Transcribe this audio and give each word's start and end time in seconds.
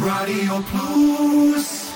רדיו 0.00 0.60
פלוס 0.62 1.92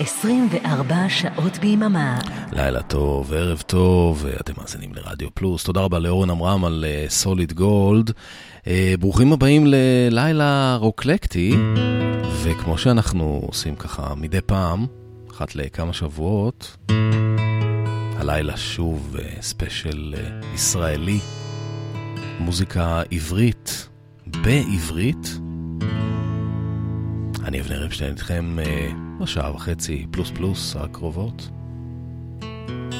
24 0.00 1.08
שעות 1.08 1.58
ביממה. 1.58 2.18
לילה 2.52 2.82
טוב, 2.82 3.32
ערב 3.32 3.62
טוב, 3.66 4.26
אתם 4.40 4.52
מאזינים 4.58 4.94
לרדיו 4.94 5.28
פלוס. 5.34 5.64
תודה 5.64 5.80
רבה 5.80 5.98
לאורן 5.98 6.30
עמרם 6.30 6.64
על 6.64 6.84
סוליד 7.08 7.50
uh, 7.50 7.54
גולד. 7.54 8.10
Uh, 8.10 8.64
ברוכים 9.00 9.32
הבאים 9.32 9.66
ללילה 9.66 10.76
רוקלקטי, 10.80 11.56
וכמו 12.42 12.78
שאנחנו 12.78 13.42
עושים 13.46 13.76
ככה 13.76 14.14
מדי 14.14 14.40
פעם, 14.46 14.86
אחת 15.30 15.54
לכמה 15.54 15.92
שבועות, 15.92 16.76
הלילה 18.16 18.56
שוב 18.56 19.16
uh, 19.16 19.42
ספיישל 19.42 20.14
uh, 20.16 20.44
ישראלי, 20.54 21.18
מוזיקה 22.38 23.02
עברית, 23.10 23.88
בעברית. 24.26 25.38
אני 27.46 27.60
אבנר 27.60 27.86
אפשטיין 27.86 28.10
איתכם 28.10 28.58
אה, 28.58 28.88
בשעה 29.20 29.54
וחצי 29.54 30.06
פלוס 30.10 30.30
פלוס 30.30 30.76
הקרובות. 30.76 31.48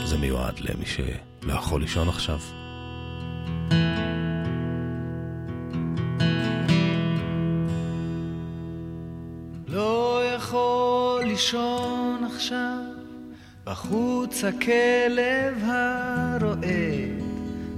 זה 0.05 0.19
מיועד 0.19 0.61
למי 0.61 0.87
שלא 0.87 1.53
יכול 1.53 1.81
לישון 1.81 2.09
עכשיו. 2.09 2.39
לא 9.69 10.23
יכול 10.37 11.23
לישון 11.25 12.25
עכשיו, 12.35 12.79
בחוץ 13.65 14.45
הכלב 14.45 15.63
הרועד, 15.65 17.23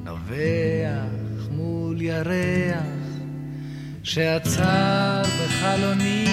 נובח 0.04 1.48
מול 1.50 2.02
ירח. 2.02 2.97
שעצר 4.08 5.22
בחלוני 5.22 6.26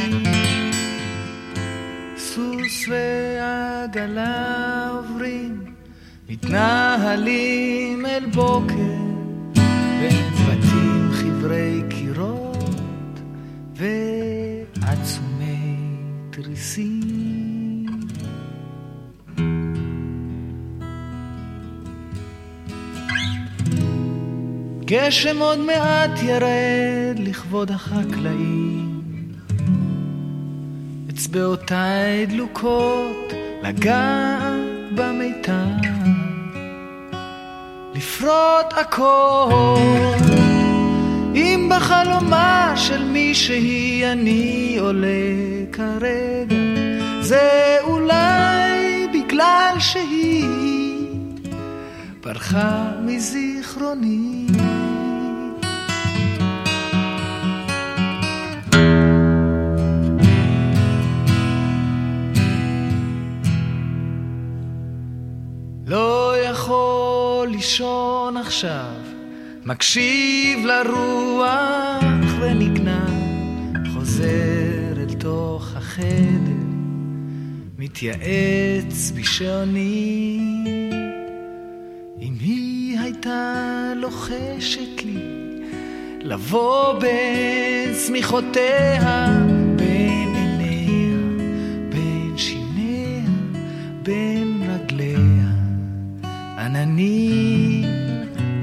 סוס 2.17 2.89
ועגלה 2.89 4.89
עוברים 4.89 5.73
מתנהלים 6.29 8.05
אל 8.05 8.25
בוקר 8.25 8.95
בין 9.99 10.33
בתים 10.33 11.09
חברי 11.11 11.83
קירות 11.89 13.19
ועצומי 13.75 14.14
גשם 24.95 25.41
עוד 25.41 25.59
מעט 25.59 26.19
ירד 26.23 27.19
לכבוד 27.19 27.71
החקלאים. 27.71 29.01
אצבעותיי 31.09 32.25
דלוקות 32.25 33.33
לגעת 33.63 34.53
במיתר, 34.95 35.89
לפרוט 37.95 38.73
הכל. 38.81 39.75
אם 41.35 41.69
בחלומה 41.75 42.73
של 42.75 43.03
מישהי 43.03 44.11
אני 44.11 44.77
עולה 44.79 45.07
כרגע, 45.71 46.55
זה 47.21 47.77
אולי 47.81 49.07
בגלל 49.13 49.75
שהיא 49.79 51.07
פרחה 52.21 52.91
מזיכרוני. 53.05 54.47
לישון 67.65 68.37
עכשיו, 68.37 68.95
מקשיב 69.65 70.65
לרוח 70.65 72.03
ונגנע, 72.39 73.05
חוזר 73.93 74.93
אל 74.97 75.13
תוך 75.19 75.75
החדר, 75.75 76.65
מתייעץ 77.77 79.11
בשעוני. 79.15 80.39
אם 82.21 82.33
היא 82.39 82.99
הייתה 82.99 83.93
לוחשת 83.95 85.03
לי, 85.05 85.19
לבוא 86.21 86.99
בין 86.99 87.93
צמיחותיה, 87.93 89.27
בין 89.75 90.35
עיניה, 90.35 91.17
בין 91.89 92.33
שיניה, 92.37 93.29
בין 94.03 94.44
עננים 96.65 97.83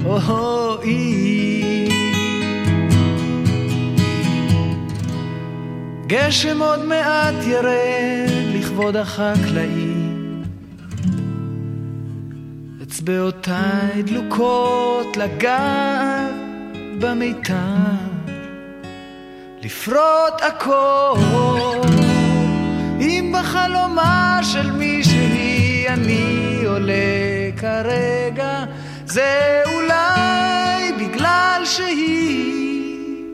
אוי. 0.05 1.23
גשם 6.07 6.61
עוד 6.61 6.85
מעט 6.85 7.35
ירד 7.47 8.55
לכבוד 8.55 8.95
החקלאים. 8.95 10.43
אצבעותיי 12.83 14.03
דלוקות 14.05 15.17
לגעת 15.17 16.33
במיתר, 16.99 17.53
לפרוט 19.61 20.41
הכל. 20.41 21.17
אם 22.99 23.35
בחלומה 23.39 24.39
של 24.43 24.71
מישהי 24.71 25.85
אני 25.87 26.61
עולה 26.65 27.22
כרגע 27.63 28.63
זה 29.05 29.61
אולי 29.65 30.91
בגלל 30.99 31.61
שהיא 31.65 33.33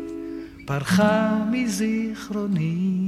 פרחה 0.65 1.37
מזיכרוני. 1.51 2.99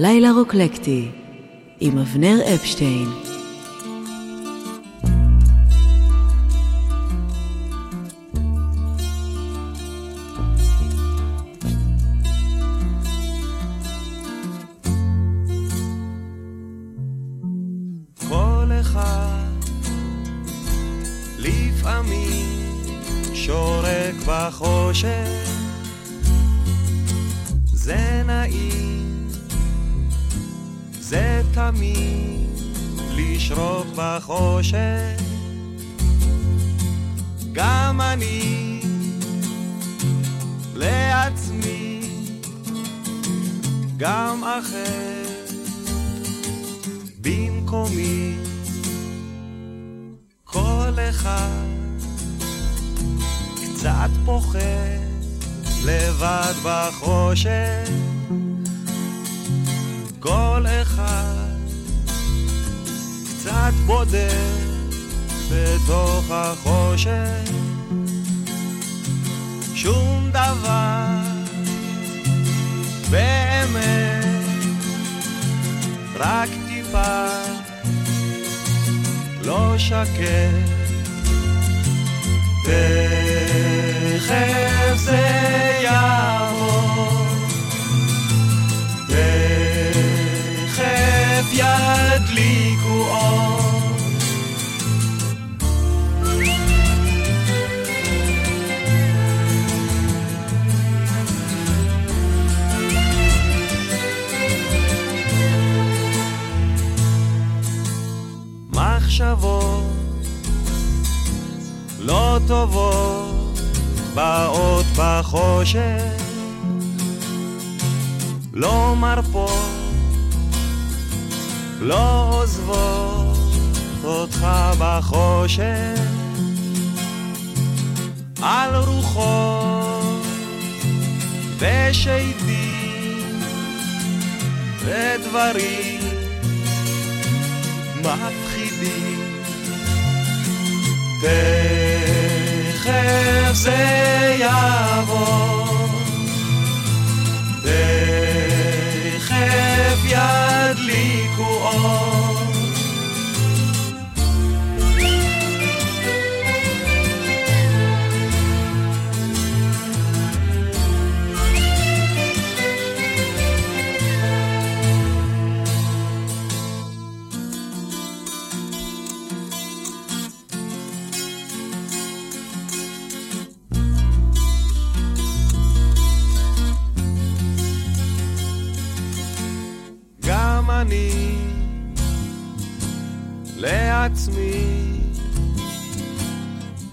לילה 0.00 0.32
רוקלקטי 0.32 1.08
עם 1.80 1.98
אבנר 1.98 2.36
אפשטיין 2.54 3.27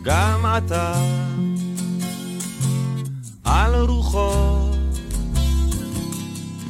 גם 0.06 0.46
אתה 0.58 0.94
על 3.44 3.76
רוחות 3.76 4.76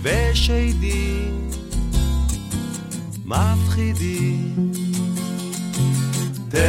ושדים 0.01 1.49
מפחידים. 3.25 4.71
תכף 6.49 6.65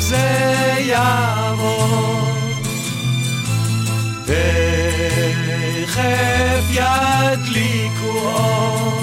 זה 0.00 0.74
יעבור, 0.78 2.20
תכף 4.26 5.94
ידליקו 6.70 8.06
אור. 8.06 8.97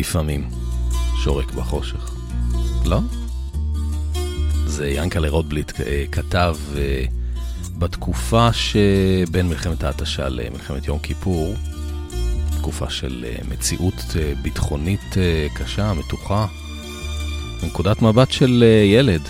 לפעמים 0.00 0.48
שורק 1.24 1.52
בחושך. 1.52 2.14
לא? 2.84 3.00
זה 4.66 4.88
ינקלה 4.88 5.28
רוטבליט 5.28 5.80
אה, 5.80 6.04
כתב 6.12 6.56
אה, 6.76 7.04
בתקופה 7.78 8.52
שבין 8.52 9.48
מלחמת 9.48 9.84
ההתשה 9.84 10.28
למלחמת 10.28 10.86
יום 10.86 10.98
כיפור, 10.98 11.54
תקופה 12.58 12.90
של 12.90 13.26
אה, 13.28 13.36
מציאות 13.48 13.94
ביטחונית 14.42 15.14
קשה, 15.54 15.92
מתוחה, 15.94 16.46
מנקודת 17.62 18.02
מבט 18.02 18.30
של 18.30 18.64
ילד. 18.84 19.22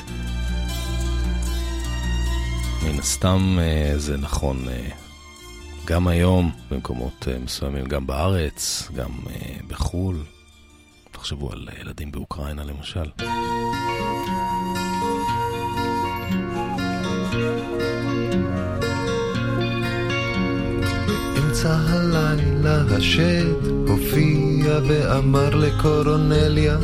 מן 2.83 2.99
הסתם 2.99 3.59
זה 3.97 4.17
נכון 4.17 4.67
גם 5.85 6.09
היום 6.09 6.51
במקומות 6.71 7.29
מסוימים, 7.45 7.85
גם 7.85 8.07
בארץ, 8.07 8.89
גם 8.95 9.11
בחו"ל. 9.69 10.17
תחשבו 11.21 11.53
על 11.53 11.69
ילדים 11.81 12.13
באוקראינה 12.13 12.65
למשל. 12.65 13.05
באמצע 21.35 21.77
הלילה 21.89 22.83
השד 22.97 23.67
הופיע 23.89 24.79
ואמר 24.89 25.55
לקורונליה 25.55 26.79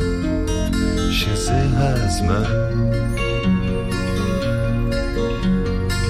שזה 1.11 1.63
הזמן. 1.73 2.43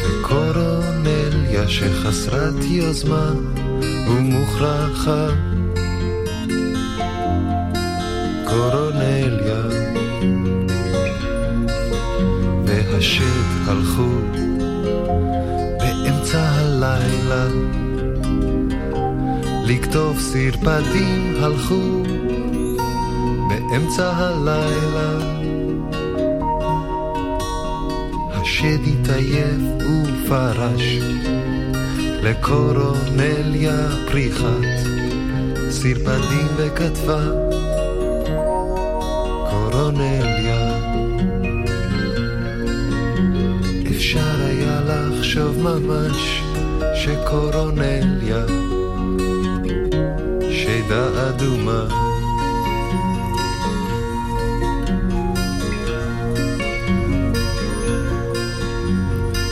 וקורונליה 0.04 1.68
שחסרת 1.68 2.63
יוזמה 2.63 3.32
ומוכרחה 4.10 5.28
קורונליה 8.58 9.62
והשד 12.66 13.68
הלכו 13.68 14.10
באמצע 15.80 16.50
הלילה. 16.50 17.48
לכתוב 19.64 20.20
סרפדים 20.20 21.36
הלכו 21.44 22.04
באמצע 23.50 24.12
הלילה. 24.16 25.18
השד 28.30 28.80
התעייף 28.88 29.62
ופרש 29.80 31.00
לקורונליה 32.24 33.88
פריחת 34.12 34.64
סרפדים 35.70 36.48
וכתבה 36.58 37.47
קורונליה 39.88 40.77
אפשר 43.91 44.46
היה 44.46 44.82
לחשוב 44.82 45.58
ממש 45.60 46.41
שקורונליה 46.96 48.46
שדה 50.51 51.29
אדומה. 51.29 51.88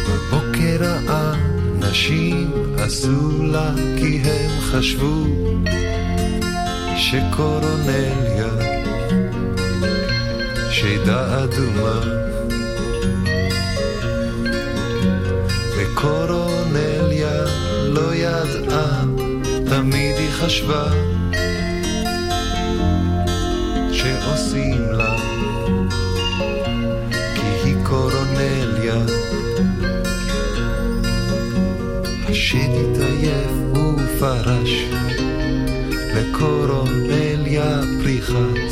בבוקר 0.07 0.93
האנשים 1.07 2.51
עשו 2.77 3.43
לה 3.43 3.71
כי 3.97 4.19
הם 4.23 4.59
חשבו 4.59 5.25
שקורונליה 6.97 8.54
שדה 10.85 11.43
אדומה 11.43 11.99
וקורונליה 15.77 17.45
לא 17.85 18.15
ידעה 18.15 19.03
תמיד 19.69 20.15
היא 20.17 20.31
חשבה 20.31 20.85
שעושים 23.91 24.81
לה, 24.91 25.15
כי 27.35 27.47
היא 27.63 27.75
קורונליה. 27.83 29.05
השיט 32.29 32.71
התעייף 32.71 33.51
ופרש 33.73 34.85
לקורונליה 36.15 37.81
פריחת 38.03 38.64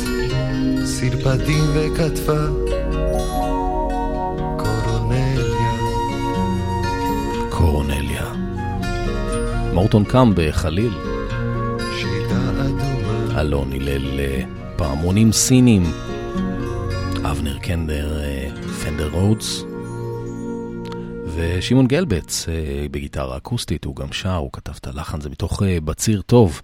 סרפדים 1.10 1.64
וכתבה 1.74 2.46
קורונליה. 4.56 5.72
קורונליה. 7.50 8.32
מורטון 9.72 10.04
קם 10.04 10.32
בחליל. 10.36 10.92
שיטה 11.98 12.50
אדומה. 12.50 13.40
אלון 13.40 13.72
הלל 13.72 14.20
אה, 14.20 14.42
פעמונים 14.76 15.32
סינים. 15.32 15.82
אבנר 17.30 17.58
קנדר 17.58 18.20
אה, 18.20 18.48
פנדר 18.84 19.08
רודס. 19.12 19.64
ושמעון 21.34 21.86
גלבץ 21.86 22.48
אה, 22.48 22.86
בגיטרה 22.90 23.36
אקוסטית, 23.36 23.84
הוא 23.84 23.96
גם 23.96 24.12
שר, 24.12 24.36
הוא 24.36 24.50
כתב 24.52 24.72
את 24.80 24.86
הלחן, 24.86 25.20
זה 25.20 25.30
מתוך 25.30 25.62
בציר 25.84 26.22
טוב. 26.22 26.62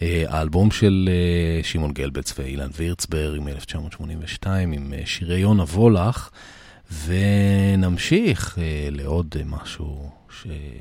האלבום 0.00 0.70
של 0.70 1.08
שמעון 1.62 1.92
גלבץ 1.92 2.38
ואילן 2.38 2.70
וירצברג 2.76 3.40
מ-1982 3.40 4.46
עם 4.48 4.92
שירי 5.04 5.38
יונה 5.38 5.62
וולך. 5.62 6.30
ונמשיך 7.06 8.58
לעוד 8.90 9.36
משהו 9.46 10.10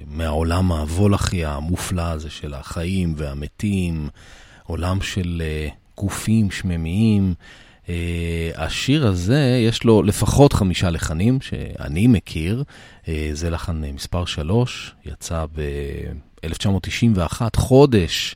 מהעולם 0.07 0.71
הוולכי 0.71 1.45
המופלא 1.45 2.01
הזה 2.01 2.29
של 2.29 2.53
החיים 2.53 3.13
והמתים, 3.17 4.09
עולם 4.63 5.01
של 5.01 5.41
גופים 5.97 6.51
שממיים. 6.51 7.33
Uh, 7.85 7.89
השיר 8.55 9.07
הזה, 9.07 9.61
יש 9.67 9.83
לו 9.83 10.03
לפחות 10.03 10.53
חמישה 10.53 10.89
לחנים 10.89 11.41
שאני 11.41 12.07
מכיר. 12.07 12.63
Uh, 13.03 13.07
זה 13.33 13.49
לחן 13.49 13.81
מספר 13.93 14.25
3, 14.25 14.95
יצא 15.05 15.45
ב-1991, 15.55 17.41
חודש 17.55 18.35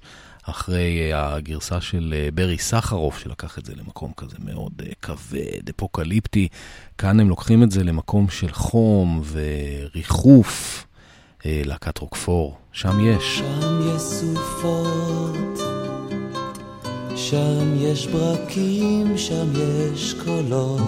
אחרי 0.51 1.13
uh, 1.13 1.15
הגרסה 1.15 1.81
של 1.81 2.13
uh, 2.13 2.35
ברי 2.35 2.57
סחרוף, 2.57 3.19
שלקח 3.19 3.57
את 3.57 3.65
זה 3.65 3.73
למקום 3.75 4.11
כזה 4.17 4.35
מאוד 4.45 4.81
uh, 4.81 4.85
כבד, 5.01 5.69
אפוקליפטי. 5.69 6.47
כאן 6.97 7.19
הם 7.19 7.29
לוקחים 7.29 7.63
את 7.63 7.71
זה 7.71 7.83
למקום 7.83 8.29
של 8.29 8.51
חום 8.51 9.21
וריחוף. 9.31 10.85
להקת 11.45 11.97
רוקפור, 11.97 12.57
שם 12.71 12.99
יש. 12.99 13.37
שם 13.37 13.79
יש 13.95 14.01
סופות. 14.01 15.59
שם 17.15 17.75
יש 17.77 18.07
ברקים, 18.07 19.17
שם 19.17 19.47
יש 19.55 20.15
קולות, 20.25 20.81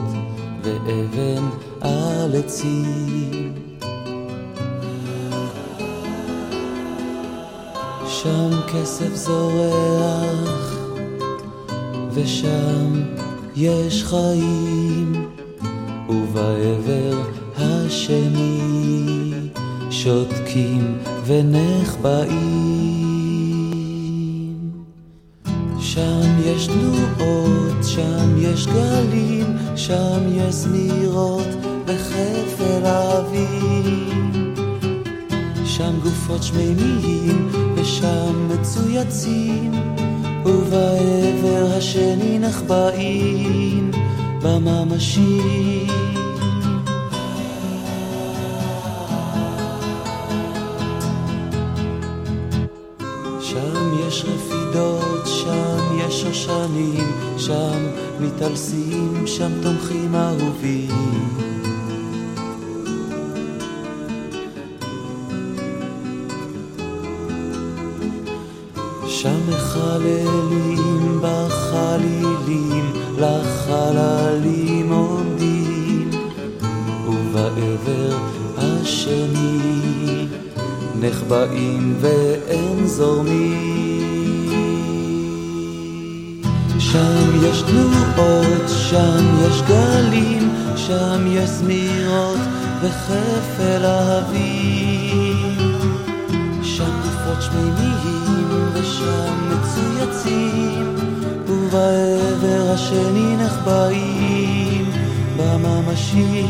ואבן 0.64 1.44
על 1.82 2.36
עצים. 2.36 3.73
שם 8.08 8.50
כסף 8.68 9.16
זורח, 9.16 10.78
ושם 12.14 13.02
יש 13.56 14.04
חיים, 14.04 15.28
ובעבר 16.10 17.22
השני 17.58 18.60
שותקים 19.92 20.98
ונחבאים. 21.26 22.74
שם 25.80 26.40
יש 26.46 26.68
תנועות, 26.68 27.84
שם 27.84 28.38
יש 28.38 28.68
גלים, 28.68 29.58
שם 29.76 30.20
יש 30.32 30.56
זמירות 30.56 31.48
בחפר 31.86 32.86
האוויר. 32.86 34.43
שם 35.78 36.00
גופות 36.04 36.44
שמימיים 36.44 37.50
ושם 37.76 38.50
מצויצים, 38.50 39.72
ובעבר 40.46 41.66
השני 41.78 42.40
נחבאים 42.40 43.92
בממשי. 44.42 45.88
שם 53.40 54.08
יש 54.08 54.26
רפידות, 54.26 55.26
שם 55.26 55.98
יש 56.08 56.22
שושנים, 56.22 57.12
שם 57.38 57.88
מתעלסים, 58.20 59.28
שם 59.28 59.52
תומכים 59.62 60.16
אהובים. 60.16 61.53
שם 69.24 69.40
מחללים 69.50 71.22
בחלילים, 71.22 72.94
לחללים 73.18 74.92
עומדים, 74.92 76.10
ובעבר 77.08 78.18
השני 78.58 80.28
נחבאים 81.00 81.96
ואין 82.00 82.88
זורמים. 82.88 84.04
שם 86.80 87.46
יש 87.46 87.62
תנועות, 87.62 88.70
שם 88.90 89.26
יש 89.48 89.62
גלים, 89.62 90.50
שם 90.76 91.26
יש 91.28 91.50
זמירות 91.50 92.40
וחפל 92.82 93.86
אהבים. 93.86 95.33
שם 97.24 97.30
גופות 97.30 97.42
שמימיים 97.42 98.70
ושם 98.74 99.50
מצויצים, 99.50 100.96
ובעבר 101.48 102.72
השני 102.74 103.38
נחבאים 103.38 104.92
בממשי. 105.38 106.46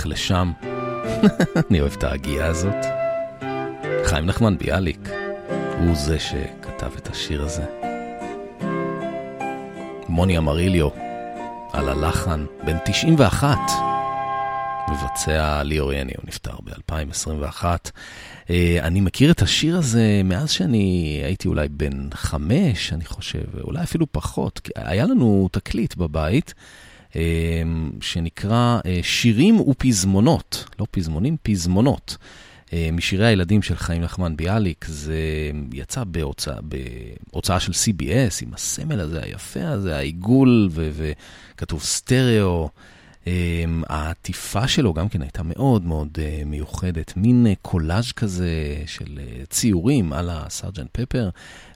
הדרך 0.00 0.06
לשם. 0.06 0.52
אני 1.70 1.80
אוהב 1.80 1.92
את 1.92 2.04
ההגייה 2.04 2.46
הזאת. 2.46 2.84
חיים 4.04 4.26
נחמן 4.26 4.58
ביאליק, 4.58 5.08
הוא 5.78 5.94
זה 5.94 6.18
שכתב 6.18 6.90
את 6.96 7.08
השיר 7.08 7.42
הזה. 7.42 7.64
מוני 10.08 10.38
אמריליו, 10.38 10.88
על 11.72 11.88
הלחן, 11.88 12.46
בן 12.64 12.76
91, 12.84 13.58
מבצע 14.90 15.62
ליאור 15.62 15.92
יני, 15.92 16.12
הוא 16.16 16.24
נפטר 16.28 16.56
ב-2021. 16.64 17.64
אה, 18.50 18.78
אני 18.82 19.00
מכיר 19.00 19.30
את 19.30 19.42
השיר 19.42 19.76
הזה 19.76 20.20
מאז 20.24 20.50
שאני 20.50 21.20
הייתי 21.24 21.48
אולי 21.48 21.68
בן 21.68 22.08
חמש, 22.14 22.92
אני 22.92 23.04
חושב, 23.04 23.58
אולי 23.62 23.82
אפילו 23.82 24.06
פחות. 24.12 24.68
היה 24.76 25.04
לנו 25.04 25.48
תקליט 25.52 25.96
בבית. 25.96 26.54
אה, 27.16 27.62
שנקרא 28.00 28.80
אה, 28.86 29.00
שירים 29.02 29.60
ופזמונות, 29.60 30.64
לא 30.80 30.86
פזמונים, 30.90 31.36
פזמונות. 31.42 32.16
משירי 32.92 33.26
הילדים 33.26 33.62
של 33.62 33.76
חיים 33.76 34.02
נחמן 34.02 34.36
ביאליק, 34.36 34.84
זה 34.88 35.18
יצא 35.72 36.04
בהוצאה, 36.04 36.56
בהוצאה 37.32 37.60
של 37.60 37.72
CBS, 37.72 38.42
עם 38.42 38.54
הסמל 38.54 39.00
הזה 39.00 39.22
היפה 39.22 39.68
הזה, 39.68 39.96
העיגול, 39.96 40.68
וכתוב 40.72 41.82
סטריאו. 41.82 42.68
העטיפה 43.86 44.68
שלו 44.68 44.94
גם 44.94 45.08
כן 45.08 45.22
הייתה 45.22 45.42
מאוד 45.42 45.84
מאוד 45.84 46.18
מיוחדת, 46.46 47.16
מין 47.16 47.46
קולאז' 47.62 48.12
כזה 48.12 48.82
של 48.86 49.18
ציורים 49.48 50.12
על 50.12 50.30
הסארג'נט 50.30 50.88
פפר, 50.92 51.30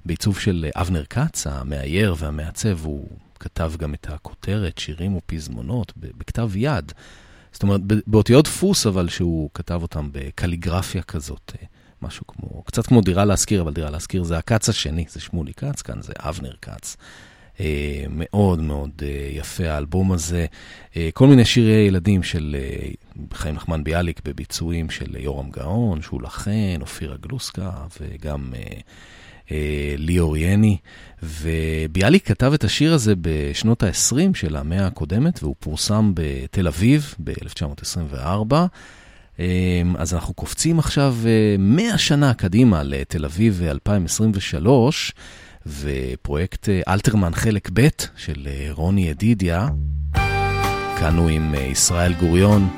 בעיצוב 0.05 0.39
של 0.39 0.67
אבנר 0.77 1.05
כץ, 1.05 1.47
המאייר 1.47 2.15
והמעצב, 2.19 2.85
הוא 2.85 3.09
כתב 3.39 3.73
גם 3.79 3.95
את 3.95 4.07
הכותרת, 4.11 4.79
שירים 4.79 5.17
ופזמונות, 5.17 5.93
בכתב 5.97 6.51
יד. 6.57 6.93
זאת 7.53 7.63
אומרת, 7.63 7.81
באותיות 8.07 8.45
דפוס, 8.45 8.87
אבל 8.87 9.09
שהוא 9.09 9.51
כתב 9.55 9.83
אותם 9.83 10.09
בקליגרפיה 10.13 11.03
כזאת, 11.03 11.53
uh, 11.55 11.67
משהו 12.03 12.27
כמו, 12.27 12.63
קצת 12.63 12.87
כמו 12.87 13.01
דירה 13.01 13.25
להשכיר, 13.25 13.63
אבל 13.63 13.73
דירה 13.73 13.91
להשכיר 13.91 14.25
זה 14.25 14.39
הכץ 14.39 14.69
השני, 14.69 15.05
זה 15.09 15.21
שמולי 15.21 15.55
כץ, 15.55 15.83
כאן 15.83 16.03
זה 16.03 16.13
אבנר 16.19 16.53
כץ. 16.63 16.97
אה, 17.61 18.05
מאוד 18.11 18.61
מאוד 18.61 18.91
אה, 19.03 19.29
יפה 19.31 19.71
האלבום 19.71 20.13
הזה. 20.13 20.47
אה, 20.97 21.09
כל 21.15 21.27
מיני 21.27 21.45
שירי 21.45 21.87
ילדים 21.87 22.23
של 22.23 22.57
חיים 23.33 23.55
נחמן 23.55 23.85
ביאליק 23.85 24.21
בביצועים 24.25 24.91
של 24.91 25.17
יורם 25.17 25.51
גאון, 25.51 26.03
שולה 26.03 26.29
חן, 26.29 26.81
אופירה 26.81 27.17
גלוסקה 27.17 27.71
וגם 28.01 28.53
ליאור 29.99 30.37
יני. 30.37 30.77
וביאליק 31.23 32.29
כתב 32.29 32.53
את 32.53 32.65
השיר 32.65 32.95
הזה 32.95 33.15
בשנות 33.21 33.83
ה-20 33.83 34.35
של 34.35 34.57
המאה 34.57 34.87
הקודמת, 34.87 35.43
והוא 35.43 35.55
פורסם 35.59 36.13
בתל 36.15 36.67
אביב 36.67 37.15
ב-1924. 37.25 38.55
אז 39.99 40.15
אנחנו 40.15 40.35
קופצים 40.35 40.79
עכשיו 40.79 41.17
100 41.59 41.99
שנה 41.99 42.35
קדימה 42.35 42.83
לתל 42.83 43.25
אביב 43.25 43.63
2023. 43.63 45.13
ופרויקט 45.67 46.69
אה, 46.69 46.81
אלתרמן 46.89 47.35
חלק 47.35 47.71
ב' 47.73 47.89
של 48.17 48.47
אה, 48.47 48.69
רוני 48.71 49.09
ידידיה. 49.09 49.69
כאן 50.99 51.17
הוא 51.17 51.29
עם 51.29 51.55
אה, 51.55 51.61
ישראל 51.61 52.15
גוריון. 52.15 52.69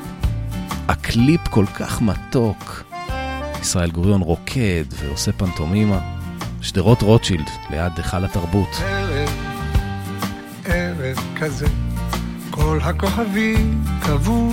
הקליפ 0.88 1.48
כל 1.48 1.66
כך 1.66 2.02
מתוק. 2.02 2.84
ישראל 3.60 3.90
גוריון 3.90 4.20
רוקד 4.20 4.84
ועושה 4.90 5.32
פנטומימה. 5.32 6.15
שדרות 6.60 7.02
רוטשילד, 7.02 7.50
ליד 7.70 7.92
היכל 7.96 8.24
התרבות. 8.24 8.68
ערב, 8.80 9.30
ערב 10.64 11.16
כזה, 11.40 11.66
כל 12.50 12.78
הכוכבים 12.82 13.84
קבעו. 14.02 14.50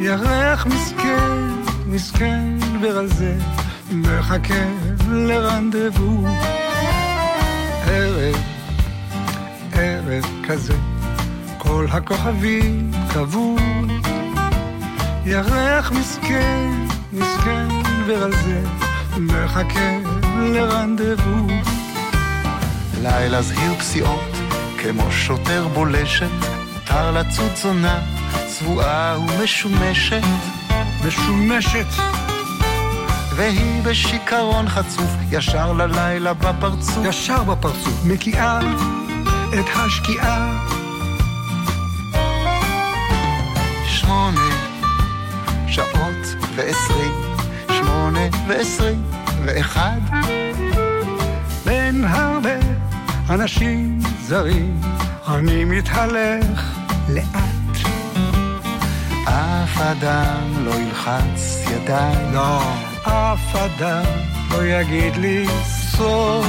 ירח 0.00 0.66
מסכן, 0.66 1.32
מסכן 1.86 2.44
ורזה, 2.82 3.36
מחכה 3.92 4.64
לרנדבו. 5.10 6.26
ערב, 7.86 8.36
ערב 9.72 10.24
כזה, 10.48 10.74
כל 11.58 11.86
הכוכבים 11.90 12.90
קבעו. 13.12 13.56
ירח 15.24 15.92
מסכן, 15.92 16.70
מסכן 17.12 17.68
ורזה, 18.06 18.60
מחכה 19.16 20.07
לרנדבו. 20.40 21.46
לילה 23.02 23.42
זהיר 23.42 23.74
פסיעות, 23.78 24.30
כמו 24.82 25.10
שוטר 25.10 25.68
בולשת, 25.68 26.30
תר 26.84 27.10
לצוד 27.10 27.56
זונה, 27.56 28.00
צבועה 28.46 29.18
ומשומשת. 29.18 30.22
משומשת 31.06 31.86
והיא 33.36 33.82
בשיכרון 33.82 34.68
חצוף, 34.68 35.10
ישר 35.30 35.72
ללילה 35.72 36.34
בפרצוף. 36.34 36.98
ישר 37.04 37.44
בפרצוף, 37.44 38.04
מקיאה 38.04 38.60
את 39.60 39.66
השקיעה. 39.74 40.64
שמונה 43.86 44.50
שעות 45.68 46.44
ועשרים, 46.56 47.12
שמונה 47.68 48.20
ועשרים 48.48 49.17
ואחד. 49.48 50.00
בין 51.64 52.04
הרבה 52.04 52.58
אנשים 53.30 53.98
זרים, 54.20 54.80
אני 55.28 55.64
מתהלך 55.64 56.78
לאט. 57.08 57.78
אף 59.24 59.80
אדם 59.80 60.64
לא 60.64 60.74
ילחץ 60.74 61.64
ידיים. 61.70 62.34
לא. 62.34 62.62
אף 63.02 63.56
אדם 63.56 64.04
לא 64.50 64.66
יגיד 64.66 65.16
לי 65.16 65.46
סוד. 65.64 66.44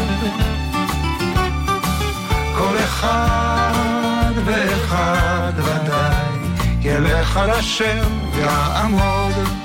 כל 2.57 2.77
אחד 2.77 4.31
ואחד 4.45 5.53
ודאי 5.57 6.25
ילך 6.81 7.38
על 7.38 7.49
אשר 7.49 8.03
יעמוד. 8.35 9.59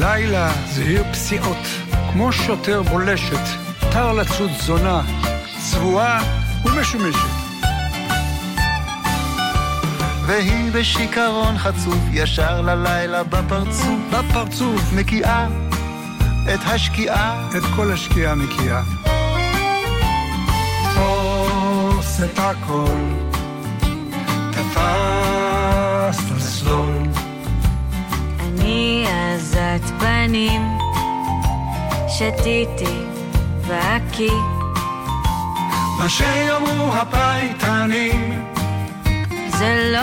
לילה 0.00 0.52
זהיר 0.72 1.04
פסיעות 1.12 1.66
כמו 2.12 2.32
שוטר 2.32 2.82
בולשת, 2.82 3.40
תר 3.92 4.12
לצוד 4.12 4.50
זונה, 4.60 5.02
צבועה 5.70 6.22
ומשומשת. 6.64 7.18
והיא 10.26 10.72
בשיכרון 10.72 11.58
חצוף, 11.58 11.98
ישר 12.12 12.60
ללילה 12.60 13.24
בפרצוף. 13.24 13.98
בפרצוף. 14.10 14.92
מקיאה 14.92 15.46
את 16.54 16.60
השקיעה. 16.64 17.48
את 17.56 17.62
כל 17.76 17.92
השקיעה 17.92 18.34
מקיאה. 18.34 18.82
תפוס 20.94 22.20
את 22.24 22.38
הכל, 22.38 22.96
תפסת 24.52 26.30
לסלול. 26.36 27.27
אני 28.68 29.06
עזת 29.08 29.90
פנים. 29.98 30.62
שתיתי 32.08 32.96
והקיא. 33.60 34.32
מה 35.98 36.08
שיאמרו 36.08 36.92
הפייטנים 36.94 38.44
זה 39.48 39.90
לא 39.92 39.98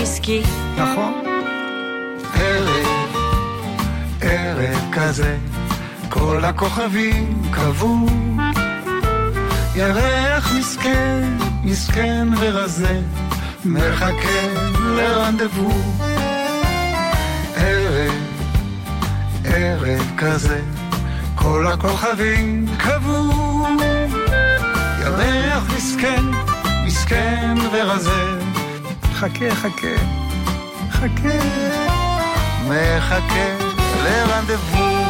עסקי. 0.00 0.42
נכון. 0.76 1.12
ערב, 2.34 3.16
ערב 4.20 4.80
כזה, 4.92 5.36
כל 6.08 6.44
הכוכבים 6.44 7.42
קבעו. 7.50 8.06
ירח 9.74 10.52
מסכן, 10.58 11.22
מסכן 11.64 12.28
ורזה, 12.40 13.00
מחכה 13.64 14.46
לרנדבו. 14.96 16.11
ערב 19.44 20.12
כזה, 20.18 20.60
כל 21.34 21.66
הכוכבים 21.66 22.66
קבעו. 22.78 23.66
ירח 25.00 25.64
מסכן, 25.76 26.24
מסכן 26.86 27.54
ורזה, 27.72 28.40
חכה, 29.14 29.54
חכה, 29.54 29.96
חכה. 30.90 31.38
מחכה 32.68 33.56
לרנדבו. 34.04 35.01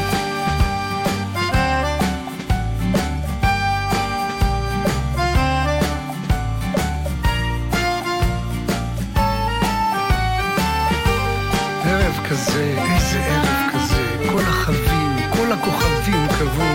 כזה, 12.46 12.74
איזה 12.94 13.18
ערב 13.24 13.72
כזה, 13.72 14.16
כל 14.32 14.42
החבים, 14.42 15.30
כל 15.30 15.52
הכוכבים 15.52 16.26
קבעו. 16.38 16.74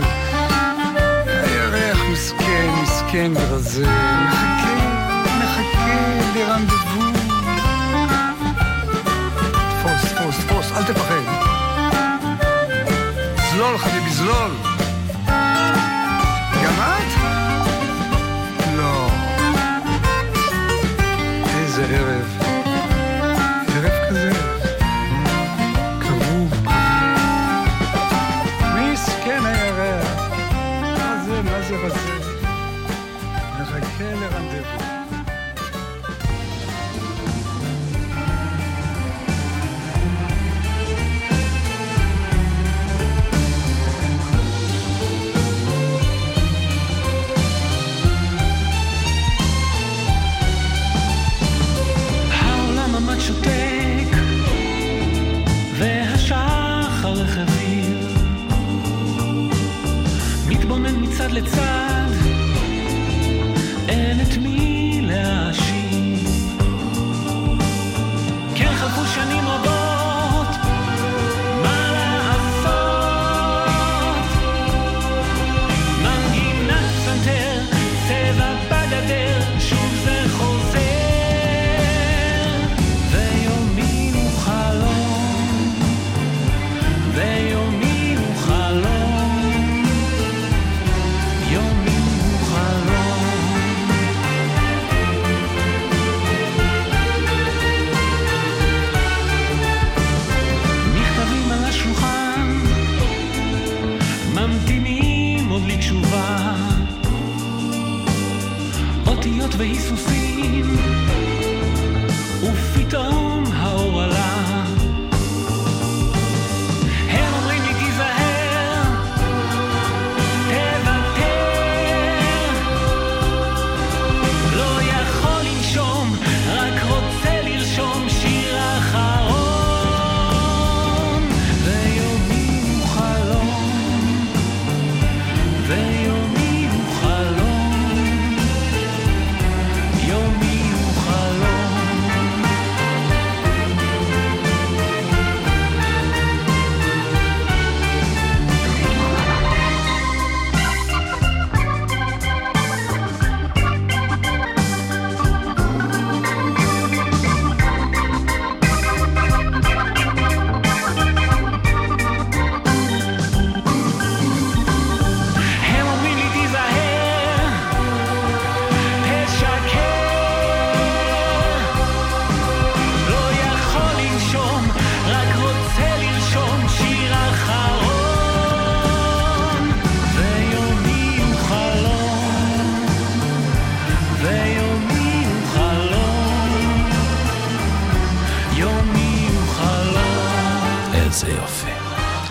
הירח 1.25 1.99
מסכן, 2.11 2.69
מסכן 2.83 3.31
ורזה, 3.35 3.85
מחכה, 4.27 5.23
מחכה 5.39 6.19
לרנדבו. 6.35 7.19
תפוס, 9.69 10.13
תפוס, 10.13 10.45
תפוס, 10.45 10.71
אל 10.71 10.83
תפחד. 10.83 11.21
זלול 13.51 13.77
חביבי, 13.77 14.09
זלול. 14.09 14.66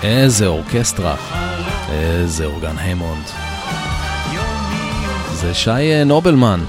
איזה 0.07 0.47
אורקסטרה. 0.47 1.17
איזה 1.89 2.45
אורגן 2.45 2.79
המונד. 2.79 3.25
זה 5.33 5.55
שי 5.55 5.71
אה, 5.71 6.05
נובלמן. 6.05 6.65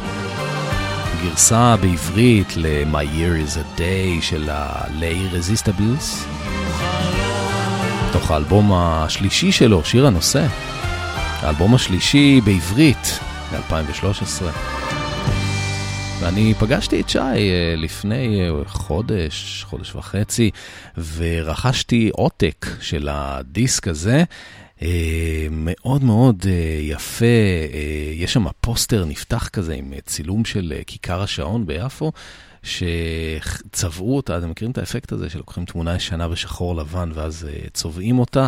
גרסה 1.24 1.76
בעברית 1.82 2.58
ל-My 2.58 2.96
Year 2.96 3.48
is 3.48 3.56
a 3.56 3.80
Day 3.80 4.22
של 4.22 4.50
ה-Lay 4.50 5.36
Resistables. 5.36 6.28
תוך 8.12 8.32
האלבום 8.32 8.72
השלישי 8.74 9.52
שלו, 9.52 9.86
שיר 9.86 10.08
הנושא. 10.08 10.46
האלבום 11.42 11.76
השלישי 11.76 12.42
בעברית, 12.42 13.20
ב-2013. 13.52 14.44
ואני 16.20 16.54
פגשתי 16.54 17.02
את 17.02 17.10
שי 17.10 17.20
אה, 17.20 17.74
לפני 17.78 18.42
אה, 18.42 18.66
חודש, 18.66 19.64
חודש 19.64 19.96
וחצי, 19.96 20.52
ורכשתי 21.16 22.10
עותק 22.14 22.66
של 22.82 23.08
הדיסק 23.12 23.88
הזה. 23.88 24.24
אה, 24.82 25.48
מאוד 25.52 26.04
מאוד 26.04 26.46
יפה, 26.82 27.26
יש 28.14 28.34
שם 28.34 28.46
פוסטר 28.62 29.06
נפתח 29.06 29.48
כזה 29.48 29.74
עם 29.74 29.94
צילום 30.06 30.46
של 30.46 30.74
כיכר 30.88 31.22
השעון 31.22 31.66
ביפו, 31.66 32.12
שצבעו 32.64 34.16
אותה, 34.16 34.38
אתם 34.38 34.50
מכירים 34.50 34.72
את 34.72 34.78
האפקט 34.78 35.12
הזה 35.12 35.30
שלוקחים 35.30 35.66
תמונה 35.66 35.96
ישנה 35.96 36.28
בשחור 36.28 36.76
לבן 36.76 37.10
ואז 37.14 37.48
צובעים 37.74 38.20
אותה, 38.20 38.48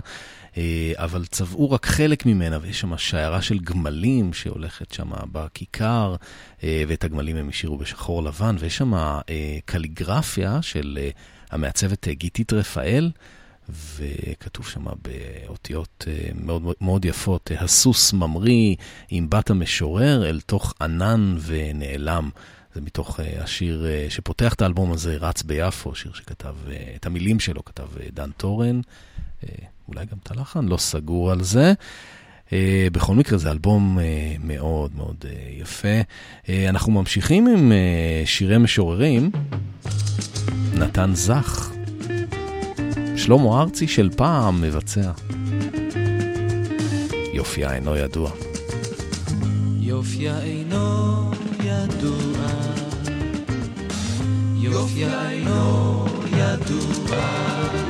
אבל 0.95 1.25
צבעו 1.25 1.71
רק 1.71 1.85
חלק 1.85 2.25
ממנה, 2.25 2.57
ויש 2.61 2.79
שם 2.79 2.97
שיירה 2.97 3.41
של 3.41 3.59
גמלים 3.59 4.33
שהולכת 4.33 4.91
שם 4.91 5.09
בכיכר, 5.31 6.15
אה, 6.63 6.83
ואת 6.87 7.03
הגמלים 7.03 7.35
הם 7.35 7.49
השאירו 7.49 7.77
בשחור 7.77 8.23
לבן, 8.23 8.55
ויש 8.59 8.77
שם 8.77 8.93
אה, 8.93 9.21
קליגרפיה 9.65 10.61
של 10.61 10.99
אה, 11.01 11.09
המעצבת 11.51 12.07
אה, 12.07 12.13
גיתית 12.13 12.53
רפאל. 12.53 13.11
וכתוב 13.95 14.67
שם 14.67 14.85
באותיות 15.01 16.05
אה, 16.07 16.29
מאוד, 16.35 16.75
מאוד 16.81 17.05
יפות, 17.05 17.51
אה, 17.51 17.63
הסוס 17.63 18.13
ממריא 18.13 18.75
עם 19.09 19.29
בת 19.29 19.49
המשורר 19.49 20.29
אל 20.29 20.39
תוך 20.39 20.73
ענן 20.81 21.37
ונעלם. 21.41 22.29
זה 22.73 22.81
מתוך 22.81 23.19
השיר 23.39 23.85
שפותח 24.09 24.53
את 24.53 24.61
האלבום 24.61 24.91
הזה, 24.91 25.17
רץ 25.17 25.43
ביפו, 25.43 25.95
שיר 25.95 26.13
שכתב, 26.13 26.55
את 26.95 27.05
המילים 27.05 27.39
שלו 27.39 27.65
כתב 27.65 27.87
דן 28.13 28.31
טורן, 28.31 28.81
אולי 29.93 30.05
גם 30.05 30.17
את 30.23 30.31
הלחן, 30.31 30.65
לא 30.65 30.77
סגור 30.77 31.31
על 31.31 31.43
זה. 31.43 31.73
Uh, 32.47 32.51
בכל 32.91 33.15
מקרה 33.15 33.37
זה 33.37 33.51
אלבום 33.51 33.97
uh, 33.97 34.01
מאוד 34.43 34.91
מאוד 34.95 35.15
uh, 35.21 35.61
יפה. 35.61 36.01
Uh, 36.43 36.49
אנחנו 36.69 36.91
ממשיכים 36.91 37.47
עם 37.47 37.71
uh, 37.71 38.27
שירי 38.27 38.57
משוררים. 38.57 39.31
נתן 40.73 41.11
זך, 41.13 41.71
שלמה 43.15 43.61
ארצי 43.61 43.87
של 43.87 44.09
פעם 44.15 44.61
מבצע. 44.61 45.11
יופייה 47.33 47.73
אינו 47.73 47.95
ידוע. 47.95 48.31
יופייה 49.79 50.39
אינו 50.41 51.31
ידוע, 51.63 52.47
יופייה 54.61 55.29
אינו 55.29 56.05
ידוע. 56.37 57.88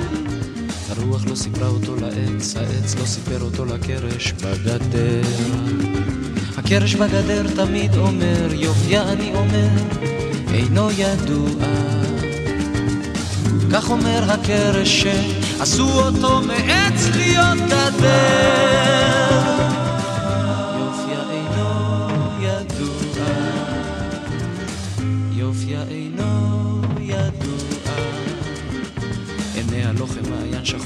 הרוח 0.99 1.25
לא 1.29 1.35
סיפרה 1.35 1.67
אותו 1.67 1.95
לעץ, 1.95 2.55
העץ 2.57 2.95
לא 2.95 3.05
סיפר 3.05 3.41
אותו 3.41 3.65
לקרש 3.65 4.33
בגדר. 4.33 5.21
הקרש 6.57 6.95
בגדר 6.95 7.47
תמיד 7.55 7.95
אומר, 7.97 8.53
יופייה 8.53 9.11
אני 9.11 9.35
אומר, 9.35 9.67
אינו 10.53 10.91
ידוע. 10.91 11.65
כך 13.71 13.89
אומר 13.89 14.31
הקרש 14.31 15.01
שעשו 15.01 15.89
אותו 15.89 16.41
מעץ 16.41 17.07
להיות 17.15 17.57
גדר. 17.67 19.38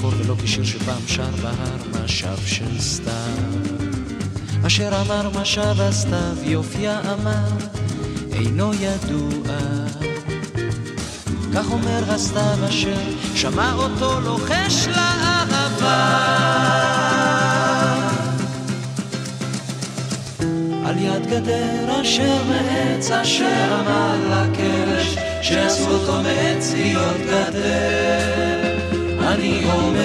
שחור 0.04 0.20
ולא 0.20 0.34
כשיר 0.44 0.64
שפעם 0.64 1.02
שר 1.06 1.30
בהר 1.42 2.04
משב 2.04 2.46
של 2.46 2.80
סתיו. 2.80 3.84
אשר 4.66 5.00
אמר 5.00 5.40
משב 5.40 5.80
הסתיו, 5.80 6.36
יופיה 6.42 7.00
אמר, 7.00 7.48
אינו 8.32 8.72
ידוע. 8.74 9.56
כך 11.54 11.70
אומר 11.70 12.02
הסתיו 12.08 12.68
אשר 12.68 12.96
שמע 13.34 13.72
אותו 13.72 14.20
לוחש 14.20 14.86
לאהבה. 14.86 16.14
על 20.86 20.98
יד 20.98 21.26
גדר 21.26 22.00
אשר 22.02 22.42
מעץ 22.48 23.10
אשר 23.10 23.80
אמר 23.80 24.16
לקרש 24.30 25.16
שעשו 25.42 25.90
אותו 25.90 26.22
מעץ 26.22 26.72
להיות 26.72 27.16
גדר. 27.26 28.63
אני 29.34 29.64
אומר 29.64 30.02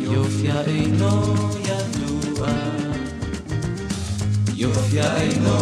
יופיה 0.00 0.60
אינו 0.66 1.34
ידוע. 1.60 2.48
יופיה 4.54 5.16
אינו 5.16 5.58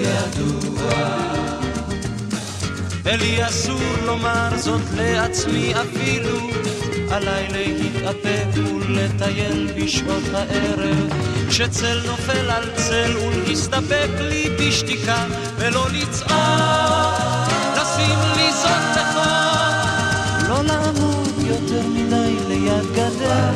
ידוע. 0.00 0.92
ולי 3.02 3.46
אסור 3.46 3.80
לומר 4.06 4.48
זאת 4.56 4.80
לעצמי 4.96 5.72
אפילו, 5.74 6.38
עליי 7.10 7.48
להתאפק 7.50 8.46
ולטייל 8.56 9.68
בשעות 9.76 10.24
הערב, 10.34 11.12
כשצל 11.48 12.00
נופל 12.06 12.50
על 12.50 12.70
צל 12.74 13.16
ולהסתפק 13.16 14.10
לי 14.20 14.50
בשתיקה, 14.58 15.24
ולא 15.56 15.86
לצעוק, 15.92 16.30
לשים 17.76 18.18
לי 18.36 18.52
זאת 18.52 18.96
בחוק, 18.96 19.19
לא 20.50 20.62
לעמוד 20.64 21.28
יותר 21.46 21.88
מדי 21.88 22.36
ליד 22.48 22.92
גדר, 22.92 23.52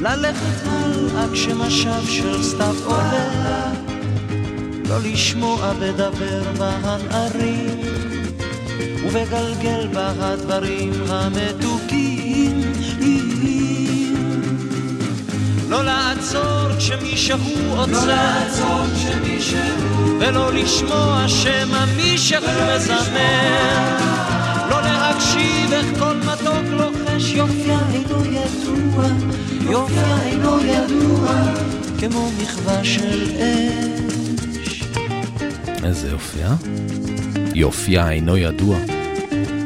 ללכת 0.00 0.66
הלאה 0.66 1.26
כשמשב 1.32 2.06
של 2.08 2.42
סתיו 2.42 2.74
עולה. 2.84 3.72
לא 4.88 4.98
לשמוע 5.00 5.72
בדבר 5.80 6.42
בהנערים 6.58 7.80
ובגלגל 9.06 9.86
בה 9.92 10.12
הדברים 10.20 10.92
המתוקים. 11.08 12.72
לא 15.68 15.84
לעצור 15.84 16.76
כשמישהו 16.78 17.38
עוצר, 17.76 18.44
ולא 20.20 20.52
לשמוע 20.52 21.24
שמא 21.28 21.84
מישהו 21.96 22.42
מזמר, 22.42 24.13
לא 24.70 24.82
להקשיב 24.82 25.72
איך 25.72 25.98
כל 25.98 26.16
מתוק 26.16 26.64
לוחש 26.70 27.32
יופייה 27.34 27.78
אינו 27.92 28.24
ידוע, 28.24 29.04
יופייה 29.70 30.22
אינו 30.22 30.60
ידוע, 30.60 31.28
כמו 32.00 32.30
מחווה 32.42 32.84
של 32.84 33.30
אש. 34.64 34.84
איזה 35.84 36.10
יופייה? 36.10 36.54
יופייה 37.54 38.10
אינו 38.10 38.36
ידוע. 38.36 38.76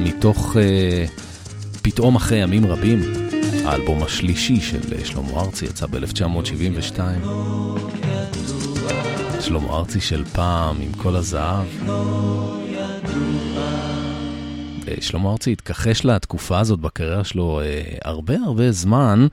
מתוך 0.00 0.56
uh, 0.56 1.10
פתאום 1.82 2.16
אחרי 2.16 2.38
ימים 2.38 2.66
רבים, 2.66 3.00
האלבום 3.64 4.02
השלישי 4.02 4.60
של 4.60 4.80
uh, 4.80 5.04
שלמה 5.04 5.40
ארצי 5.40 5.64
יצא 5.64 5.86
ב-1972. 5.86 7.00
שלמה 9.40 9.76
ארצי 9.76 10.00
של 10.00 10.24
פעם, 10.24 10.76
עם 10.80 10.92
כל 10.92 11.16
הזהב. 11.16 11.66
שלמה 15.00 15.30
ארצי 15.30 15.52
התכחש 15.52 16.04
לתקופה 16.04 16.58
הזאת 16.58 16.80
בקריירה 16.80 17.24
שלו 17.24 17.60
uh, 17.60 17.98
הרבה 18.04 18.34
הרבה 18.46 18.72
זמן. 18.72 19.26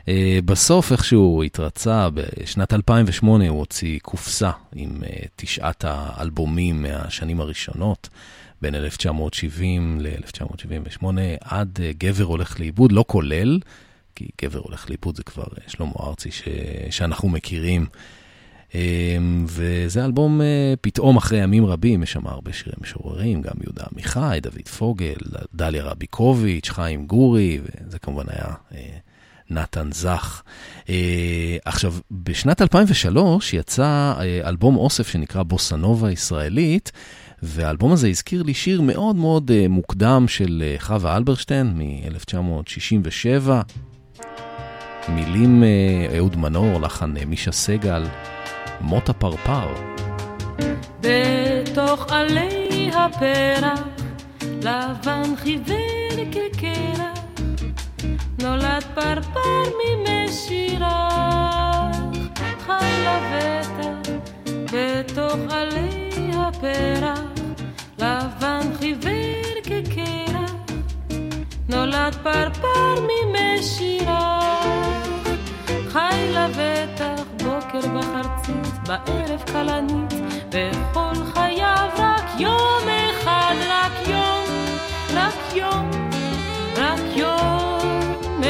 Uh, 0.00 0.04
בסוף 0.44 0.92
איכשהו 0.92 1.42
התרצה, 1.42 2.08
בשנת 2.14 2.72
2008 2.72 3.48
הוא 3.48 3.58
הוציא 3.58 3.98
קופסה 4.02 4.50
עם 4.74 4.96
uh, 5.00 5.28
תשעת 5.36 5.84
האלבומים 5.88 6.82
מהשנים 6.82 7.40
הראשונות. 7.40 8.08
בין 8.62 8.74
1970 8.74 9.98
ל-1978, 10.00 11.04
עד 11.40 11.78
גבר 11.98 12.24
הולך 12.24 12.60
לאיבוד, 12.60 12.92
לא 12.92 13.04
כולל, 13.08 13.58
כי 14.14 14.28
גבר 14.42 14.58
הולך 14.58 14.90
לאיבוד 14.90 15.16
זה 15.16 15.22
כבר 15.22 15.44
שלמה 15.66 15.92
ארצי 16.00 16.30
ש... 16.30 16.42
שאנחנו 16.90 17.28
מכירים. 17.28 17.86
Um, 18.72 18.74
וזה 19.46 20.04
אלבום 20.04 20.40
uh, 20.40 20.44
פתאום 20.80 21.16
אחרי 21.16 21.38
ימים 21.38 21.66
רבים, 21.66 22.02
יש 22.02 22.12
שם 22.12 22.26
הרבה 22.26 22.52
שירי 22.52 22.72
משוררים, 22.80 23.42
גם 23.42 23.52
יהודה 23.64 23.84
עמיחי, 23.92 24.38
דוד 24.42 24.68
פוגל, 24.78 25.14
דליה 25.54 25.84
רביקוביץ', 25.84 26.70
חיים 26.70 27.06
גורי, 27.06 27.60
וזה 27.62 27.98
כמובן 27.98 28.24
היה 28.28 28.44
uh, 28.70 28.74
נתן 29.50 29.88
זך. 29.92 30.42
Uh, 30.80 30.88
עכשיו, 31.64 31.94
בשנת 32.10 32.62
2003 32.62 33.54
יצא 33.54 34.14
אלבום 34.44 34.76
אוסף 34.76 35.08
שנקרא 35.08 35.42
בוסנובה 35.42 36.10
ישראלית, 36.10 36.92
והאלבום 37.42 37.92
הזה 37.92 38.08
הזכיר 38.08 38.42
לי 38.42 38.54
שיר 38.54 38.80
מאוד 38.80 39.16
מאוד 39.16 39.50
מוקדם 39.68 40.24
של 40.28 40.74
חווה 40.78 41.16
אלברשטיין 41.16 41.74
מ-1967. 41.76 43.50
מילים 45.08 45.64
אהוד 46.16 46.36
מנור, 46.36 46.80
לחן 46.80 47.14
מישה 47.26 47.52
סגל, 47.52 48.04
מות 48.82 49.08
הפרפר. 49.08 49.68
בתוך 51.00 52.12
עלי 52.12 52.90
הפרח, 52.94 53.80
לבן 54.42 55.36
חיוור 55.36 56.16
כקרח, 56.32 57.18
נולד 58.42 58.84
פרפר 58.94 59.62
ממשירך, 59.78 60.82
חי 62.66 63.04
לבטח, 63.06 64.10
בתוך 64.72 65.38
עלי 65.50 66.30
הפרח. 66.34 67.32
לבן 67.98 68.66
חיוור 68.78 69.54
כקרח, 69.64 70.52
נולד 71.68 72.14
פרפר 72.22 72.94
ממשירה. 73.08 74.40
חי 75.88 76.32
לבטח 76.34 77.22
בוקר 77.44 77.88
בחרצית, 77.94 78.71
בערב 78.86 79.42
כלנית, 79.52 80.12
וכל 80.48 81.24
חייו 81.34 81.88
רק 81.98 82.24
יום 82.38 82.82
אחד, 83.10 83.54
רק 83.68 84.08
יום, 84.08 84.46
רק 85.14 85.56
יום, 85.56 85.90
רק 86.76 87.16
יום 87.16 88.40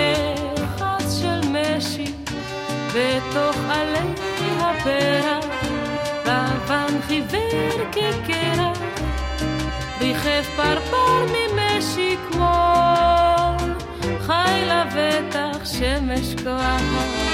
אחד 0.65 1.05
של 1.21 1.41
משי, 1.49 2.13
בתוך 2.95 3.57
עלי 3.69 4.33
הפרח, 4.61 5.45
לבן 6.27 7.01
חיוור 7.07 7.85
כקרח. 7.93 8.79
ריחף 10.01 10.47
פרפר 10.57 11.27
ממשי 11.27 12.17
כמו 12.31 12.53
חי 14.21 14.65
לבטח 14.67 15.65
שמש 15.65 16.35
כוח. 16.45 17.32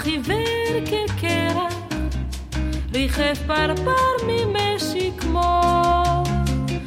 חיוור 0.00 0.80
כקרח 0.86 1.74
ריחף 2.92 3.38
פרפר 3.46 4.26
ממשי 4.26 5.10
כמו 5.18 5.60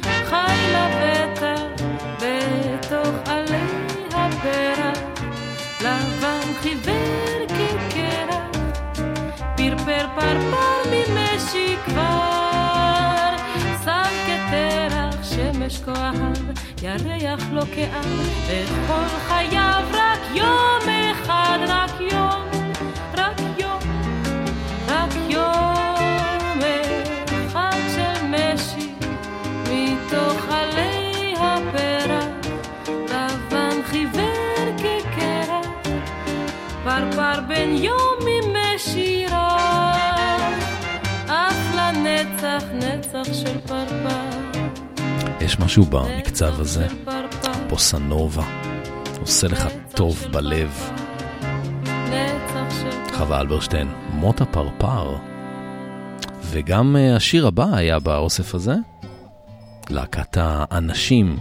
חי 0.02 0.56
לבטח 0.74 1.62
בתוך 2.16 3.14
עלי 3.26 3.56
הפרח 4.10 4.98
לבן 5.80 6.54
חיוור 6.62 7.46
כקרח 7.48 8.60
פרפר 9.56 10.06
פרפר 10.16 10.90
ממשי 10.90 11.76
כבר. 11.86 12.34
השמש 15.34 15.80
כה 15.84 15.92
אהב, 15.92 16.58
ירח 16.82 17.44
לא 17.52 17.62
כאב, 17.74 18.28
וכל 18.46 19.08
חייו 19.28 19.82
רק 19.92 20.20
יום 20.34 20.82
אחד, 21.12 21.58
רק 21.68 22.00
יום, 22.12 22.63
פרפר 36.94 37.40
בן 37.48 37.70
יום 37.76 38.18
משירה, 38.74 39.94
אף 41.26 41.74
לנצח 41.76 42.64
נצח 42.74 43.32
של 43.32 43.60
פרפר. 43.60 44.50
יש 45.40 45.58
משהו 45.58 45.84
במקצב 45.84 46.60
הזה, 46.60 46.86
בוסנובה, 47.68 48.42
עושה 49.20 49.48
לך 49.48 49.68
טוב 49.96 50.24
בלב. 50.32 50.90
חווה 53.12 53.40
אלברשטיין, 53.40 53.88
מות 54.12 54.40
הפרפר. 54.40 55.16
וגם 56.42 56.96
אה, 56.96 57.16
השיר 57.16 57.46
הבא 57.46 57.66
היה 57.72 57.98
באוסף 57.98 58.54
הזה, 58.54 58.74
להקת 59.90 60.36
האנשים, 60.40 61.36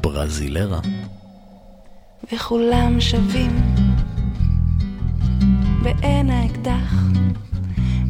ברזילרה. 0.00 0.80
וכולם 2.32 3.00
שווים 3.00 3.77
בעין 5.82 6.30
האקדח 6.30 6.94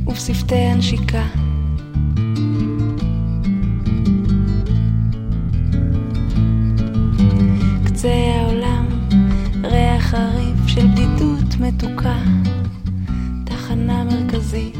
ובשפתי 0.07 0.55
הנשיקה. 0.55 1.25
קצה 7.85 8.13
העולם, 8.41 8.87
ריח 9.65 10.03
חריף 10.03 10.67
של 10.67 10.87
בדידות 10.87 11.61
מתוקה, 11.61 12.19
תחנה 13.45 14.05
מרכזית. 14.05 14.79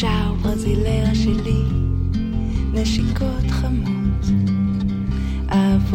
צ'או 0.00 0.34
ברזילרה 0.42 1.14
שלי, 1.14 1.62
נשיקות 2.72 3.50
חמות, 3.50 3.95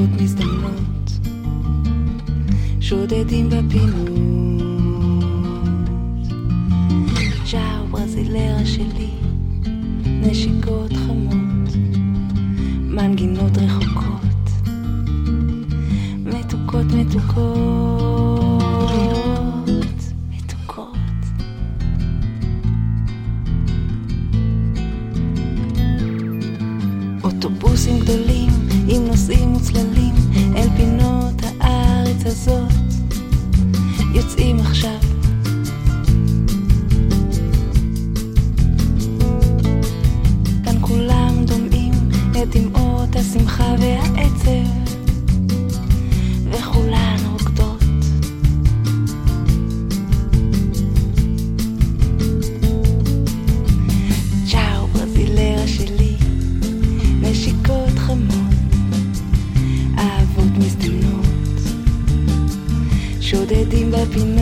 אהבות 0.01 0.21
מזדמנות, 0.21 1.11
שודדים 2.79 3.49
בפינות. 3.49 4.11
צ'או 7.45 7.87
ברזילרה 7.91 8.65
שלי, 8.65 9.09
נשיקות 10.05 10.93
חמות, 10.93 11.75
מנגינות 12.81 13.57
רחוקות, 13.57 14.67
מתוקות, 16.25 16.85
מתוקות. 16.85 18.30
השמחה 43.35 43.75
והעצב 43.79 44.69
וכולן 46.51 47.17
רוקדות. 47.31 47.83
צ'או 54.51 54.87
ברזילרה 54.87 55.67
שלי 55.67 56.15
נשיקות 57.21 57.99
חמות 57.99 58.53
אהבות 59.97 60.57
מזדמנות. 60.57 61.25
שודדים 63.21 63.91
בפינות 63.91 64.40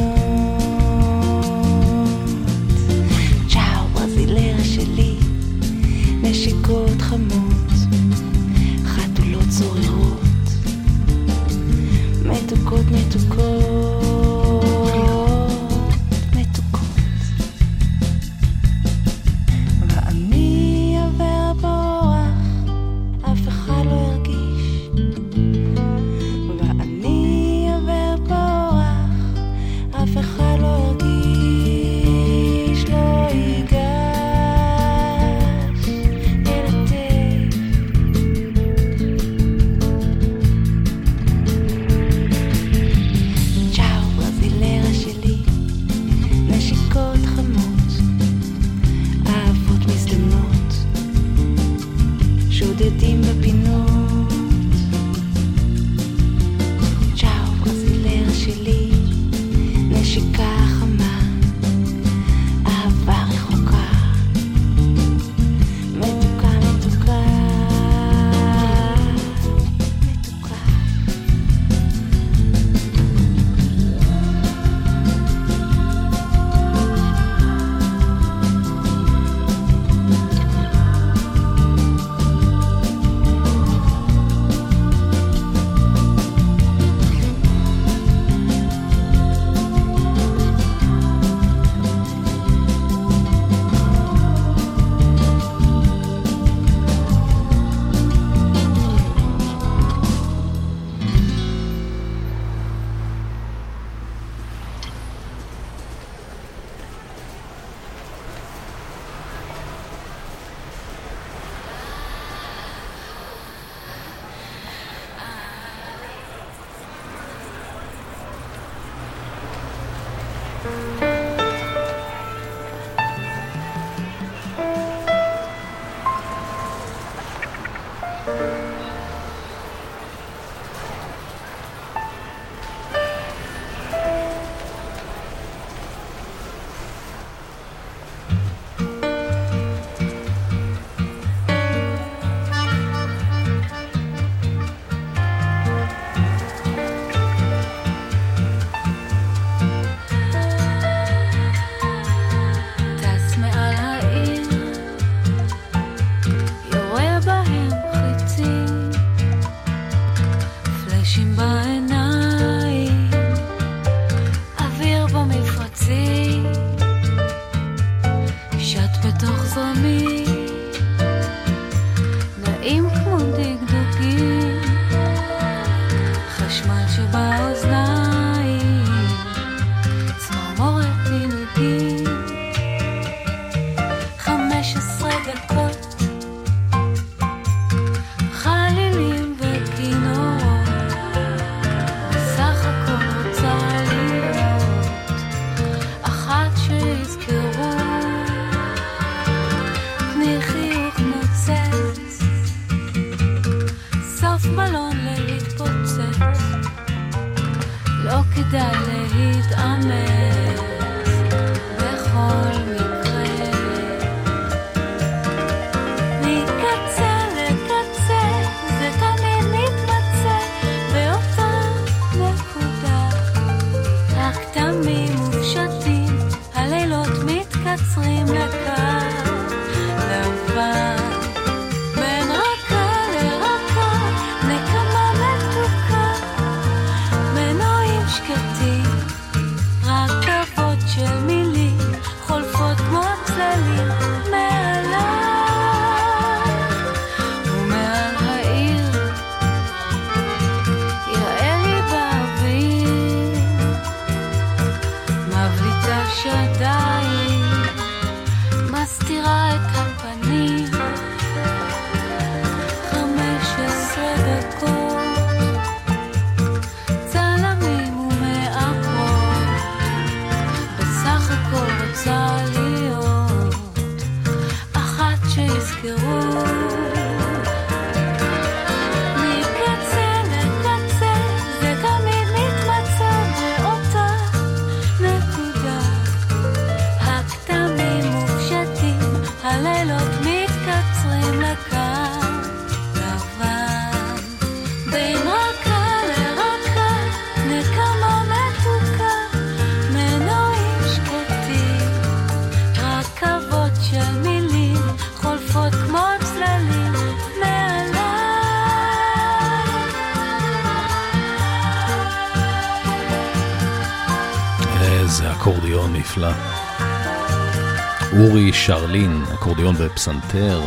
שרלין, 318.70 319.24
אקורדיון 319.34 319.76
ופסנתר. 319.78 320.62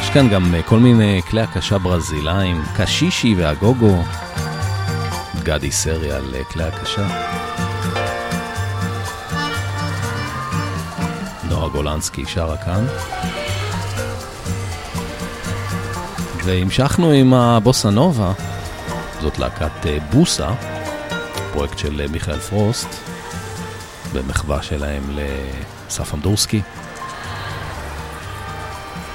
יש 0.00 0.10
כאן 0.10 0.28
גם 0.28 0.54
אה, 0.54 0.62
כל 0.62 0.78
מיני 0.78 1.22
כלי 1.30 1.40
הקשה 1.40 1.78
ברזילאים, 1.78 2.62
קשישי 2.76 3.34
והגוגו. 3.38 4.02
גדי 5.42 5.72
סרי 5.72 6.12
על 6.12 6.34
אה, 6.34 6.44
כלי 6.44 6.64
הקשה. 6.64 7.06
נועה 11.48 11.68
גולנסקי 11.68 12.26
שרה 12.26 12.56
כאן. 12.56 12.86
והמשכנו 16.44 17.10
עם 17.10 17.34
הבוסה 17.34 17.90
נובה, 17.90 18.32
זאת 19.20 19.38
להקת 19.38 19.86
אה, 19.86 19.98
בוסה, 20.12 20.48
פרויקט 21.52 21.78
של 21.78 22.06
מיכאל 22.10 22.38
פרוסט, 22.38 22.88
במחווה 24.12 24.62
שלהם 24.62 25.02
לאסף 25.10 26.14
אמדורסקי. 26.14 26.60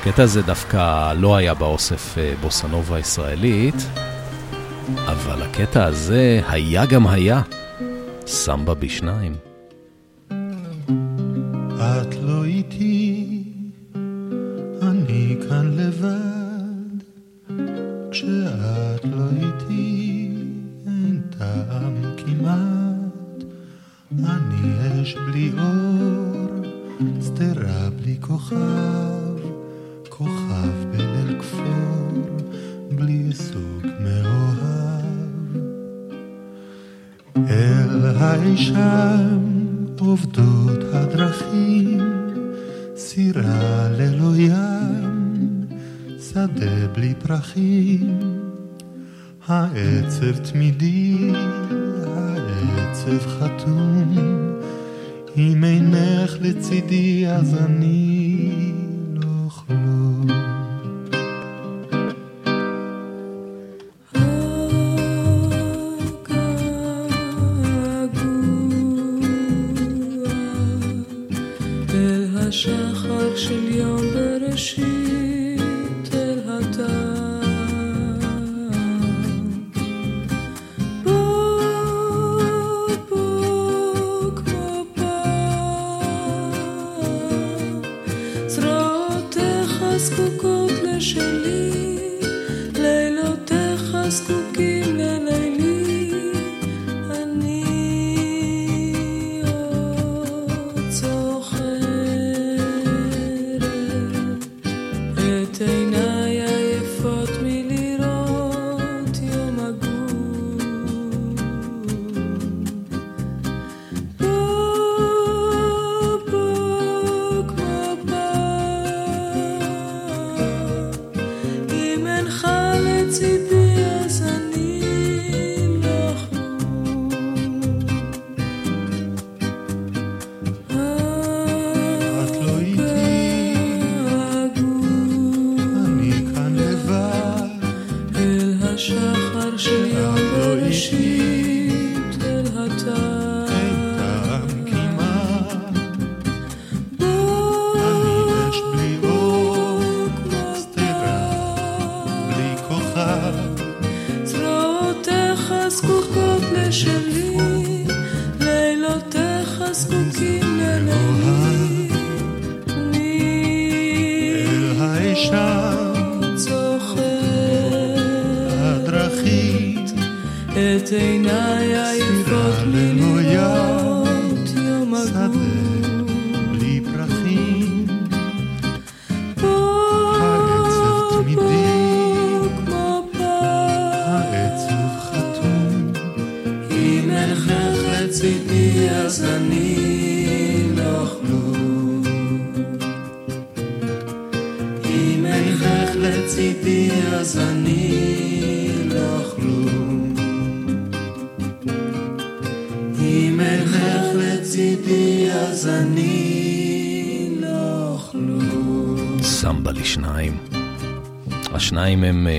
הקטע 0.05 0.23
הזה 0.23 0.41
דווקא 0.41 1.13
לא 1.13 1.35
היה 1.35 1.53
באוסף 1.53 2.17
אה, 2.17 2.33
בוסנובה 2.41 2.99
ישראלית, 2.99 3.75
אבל 5.05 5.41
הקטע 5.41 5.85
הזה 5.85 6.41
היה 6.47 6.85
גם 6.85 7.07
היה, 7.07 7.41
סמבה 8.25 8.73
בשניים. 8.73 9.52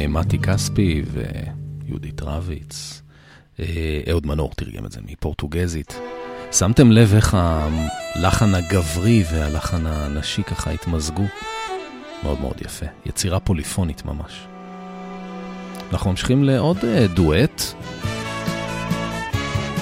מתי 0.09 0.38
כספי 0.38 1.02
ויהודית 1.12 2.22
רביץ. 2.22 3.02
אה, 3.61 4.00
אהוד 4.11 4.26
מנור 4.26 4.50
תרגם 4.57 4.86
את 4.86 4.92
זה 4.92 5.00
מפורטוגזית. 5.11 6.00
שמתם 6.52 6.92
לב 6.92 7.14
איך 7.14 7.36
הלחן 7.38 8.55
הגברי 8.55 9.24
והלחן 9.32 9.86
הנשי 9.86 10.42
ככה 10.42 10.70
התמזגו? 10.70 11.24
מאוד 12.22 12.40
מאוד 12.40 12.55
יפה. 12.61 12.86
יצירה 13.07 13.40
פוליפונית 13.40 14.05
ממש. 14.05 14.46
אנחנו 15.92 16.11
ממשיכים 16.11 16.44
לעוד 16.44 16.78
אה, 16.84 17.07
דואט. 17.07 17.62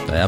זה 0.07 0.13
היה. 0.13 0.27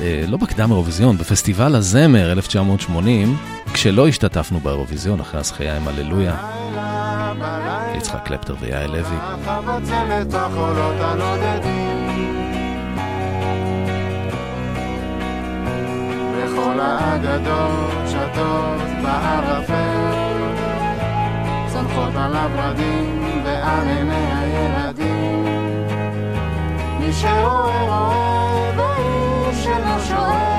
אה, 0.00 0.24
לא 0.28 0.36
בקדם 0.36 0.70
אירוויזיון, 0.70 1.16
בפסטיבל 1.16 1.74
הזמר 1.74 2.32
1980, 2.32 3.36
כשלא 3.72 4.08
השתתפנו 4.08 4.60
באירוויזיון 4.60 5.20
אחרי 5.20 5.40
הזכייה 5.40 5.76
עם 5.76 5.88
הללויה. 5.88 6.36
קלפטר 8.28 8.54
ויעל 8.60 8.90
לוי. 8.90 9.16
וכל 16.36 16.80
האגדות 16.80 18.08
שטות 18.08 19.02
בערפל, 19.02 20.14
צונחות 21.72 22.16
על 22.16 22.36
הורדים 22.36 23.42
ועל 23.44 23.88
עיני 23.88 24.32
הילדים. 24.34 25.44
מי 27.00 27.12
שאוהב 27.12 27.88
אוהב, 27.88 28.78
האיש 28.78 29.64
שלא 29.64 29.98
שואל, 30.08 30.58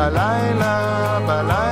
בלילה, 0.00 1.18
בלילה, 1.26 1.69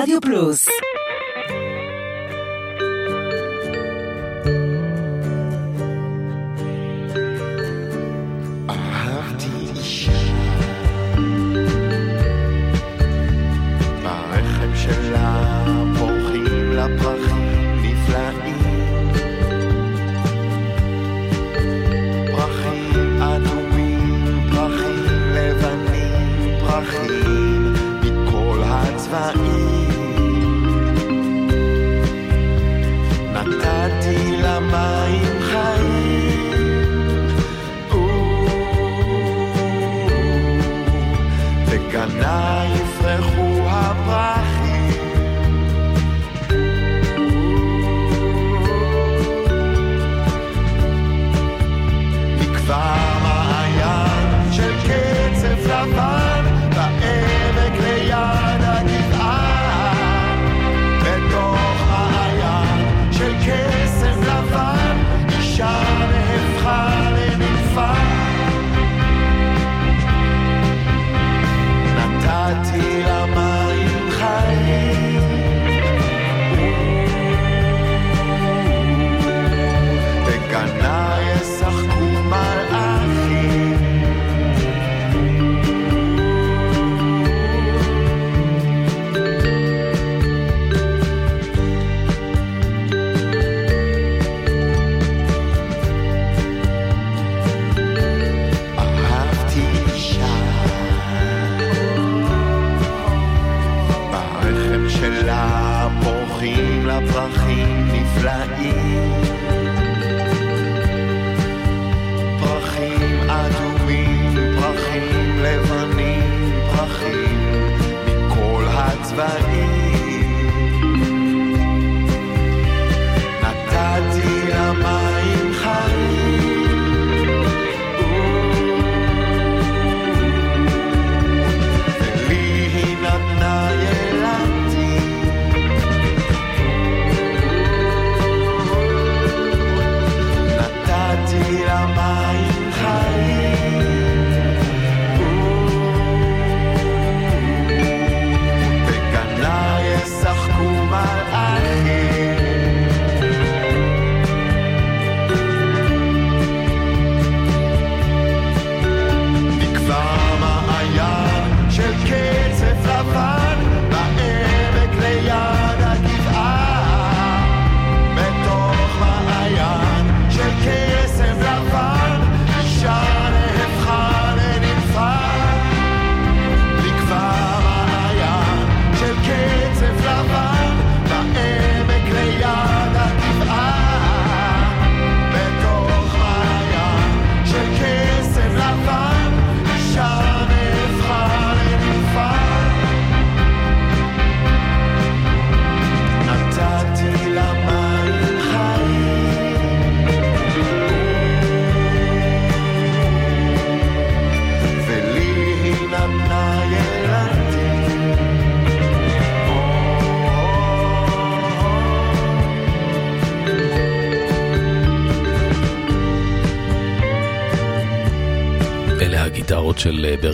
לרדיו 0.00 0.20
פלוס. 0.20 0.68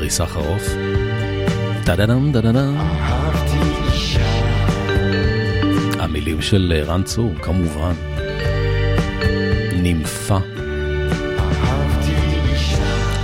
אה, 0.06 0.10
ברי 0.10 0.10
סחרוף. 0.10 0.68
טה-דה-דם, 1.84 2.30
טה-דה-דם. 2.32 2.76
המילים 5.98 6.42
של 6.42 6.72
אה, 6.76 6.84
רן 6.84 7.02
צור, 7.02 7.34
כמובן. 7.42 7.92
נימפה. 9.72 10.38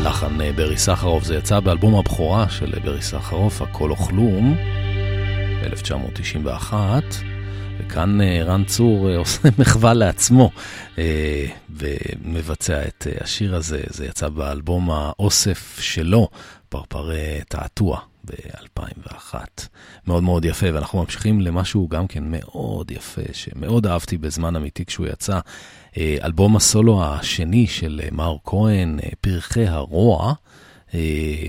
לחן 0.05 0.41
אה, 0.41 0.53
ברי 0.53 0.79
סחרוף, 0.79 1.25
זה 1.25 1.37
יצא 1.37 1.61
באלבום 1.61 1.95
הבכורה 1.95 2.49
של 2.49 2.79
ברי 2.85 3.03
סחרוף, 3.03 3.63
הכל 3.63 3.91
או 3.91 3.97
כלום, 3.97 4.57
1991. 5.63 7.03
וכאן 7.79 8.21
רן 8.21 8.65
צור 8.65 9.11
עושה 9.17 9.49
מחווה 9.59 9.95
לעצמו 9.95 10.51
ומבצע 11.71 12.83
את 12.89 13.07
השיר 13.21 13.55
הזה, 13.55 13.81
זה 13.87 14.07
יצא 14.07 14.29
באלבום 14.29 14.91
האוסף 14.91 15.79
שלו, 15.81 16.29
פרפרי 17.03 17.41
תעתוע 17.49 17.99
ב-2001. 18.25 19.35
מאוד 20.07 20.23
מאוד 20.23 20.45
יפה, 20.45 20.67
ואנחנו 20.75 21.01
ממשיכים 21.01 21.41
למשהו 21.41 21.89
גם 21.89 22.07
כן 22.07 22.25
מאוד 22.27 22.91
יפה, 22.91 23.23
שמאוד 23.33 23.87
אהבתי 23.87 24.19
בזמן 24.19 24.57
אמיתי 24.57 24.85
כשהוא 24.85 25.07
יצא. 25.07 25.41
אלבום 25.99 26.57
הסולו 26.57 27.05
השני 27.05 27.67
של 27.67 28.01
מר 28.13 28.37
כהן, 28.45 28.99
פרחי 29.21 29.67
הרוע. 29.67 30.35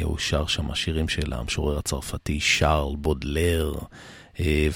הוא 0.04 0.18
שר 0.18 0.48
שם 0.48 0.76
שירים 0.76 1.08
של 1.08 1.34
המשורר 1.34 1.78
הצרפתי 1.78 2.40
שרל 2.40 2.96
בודלר. 2.96 3.74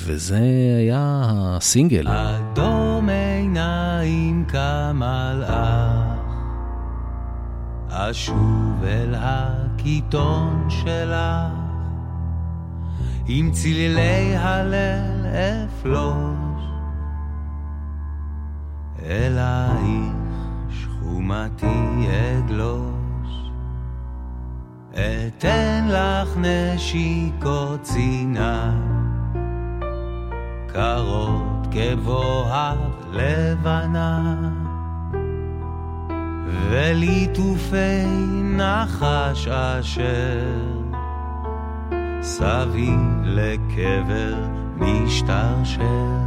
וזה 0.03 0.41
היה 0.78 1.23
הסינגל. 1.34 2.07
אדום 2.07 3.09
עיניים 3.09 4.45
כמלאך, 4.45 6.19
אשוב 7.89 8.84
אל 8.84 9.15
הקיטון 9.88 10.65
שלך, 10.69 11.53
עם 13.25 13.51
צלילי 13.51 14.35
הלל 14.38 15.25
אפלוש, 15.25 16.61
אלייך 19.05 20.13
שכומתי 20.69 22.07
אגלוש, 22.38 23.51
אתן 24.93 25.88
לך 25.89 26.38
נשיקות 26.38 27.81
ציניים. 27.81 28.97
קרות 30.67 31.67
כבוהב 31.71 32.77
לבנה 33.11 34.35
וליטופי 36.69 38.05
נחש 38.43 39.47
אשר 39.47 40.45
סביב 42.21 42.99
לקבר 43.23 44.35
משתרשר. 44.77 46.17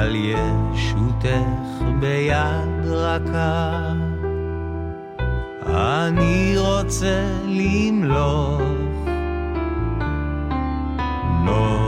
על 0.00 0.16
ישותך 0.16 1.82
ביד 2.00 2.86
רכה. 2.86 3.92
אני 5.66 6.54
רוצה 6.58 7.24
למלוך 7.46 8.62
נורא 11.44 11.79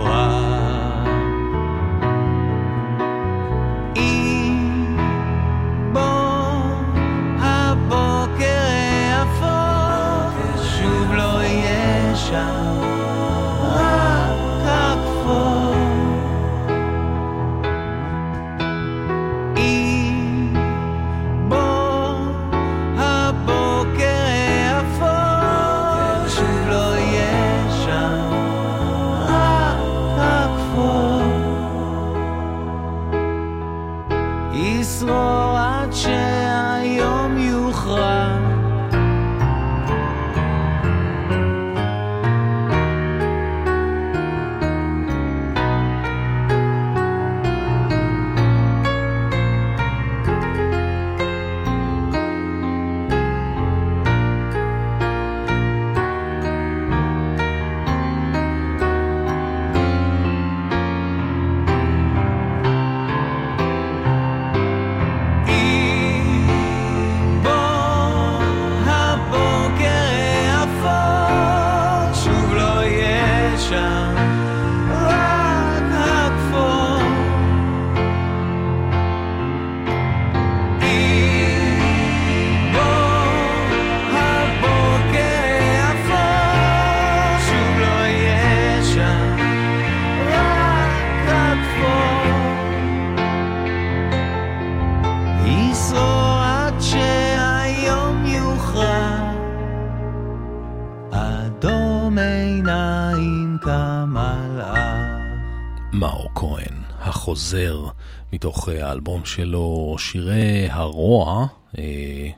חוזר 107.53 107.87
מתוך 108.33 108.69
האלבום 108.69 109.25
שלו, 109.25 109.97
שירי 109.99 110.69
הרוע, 110.71 111.47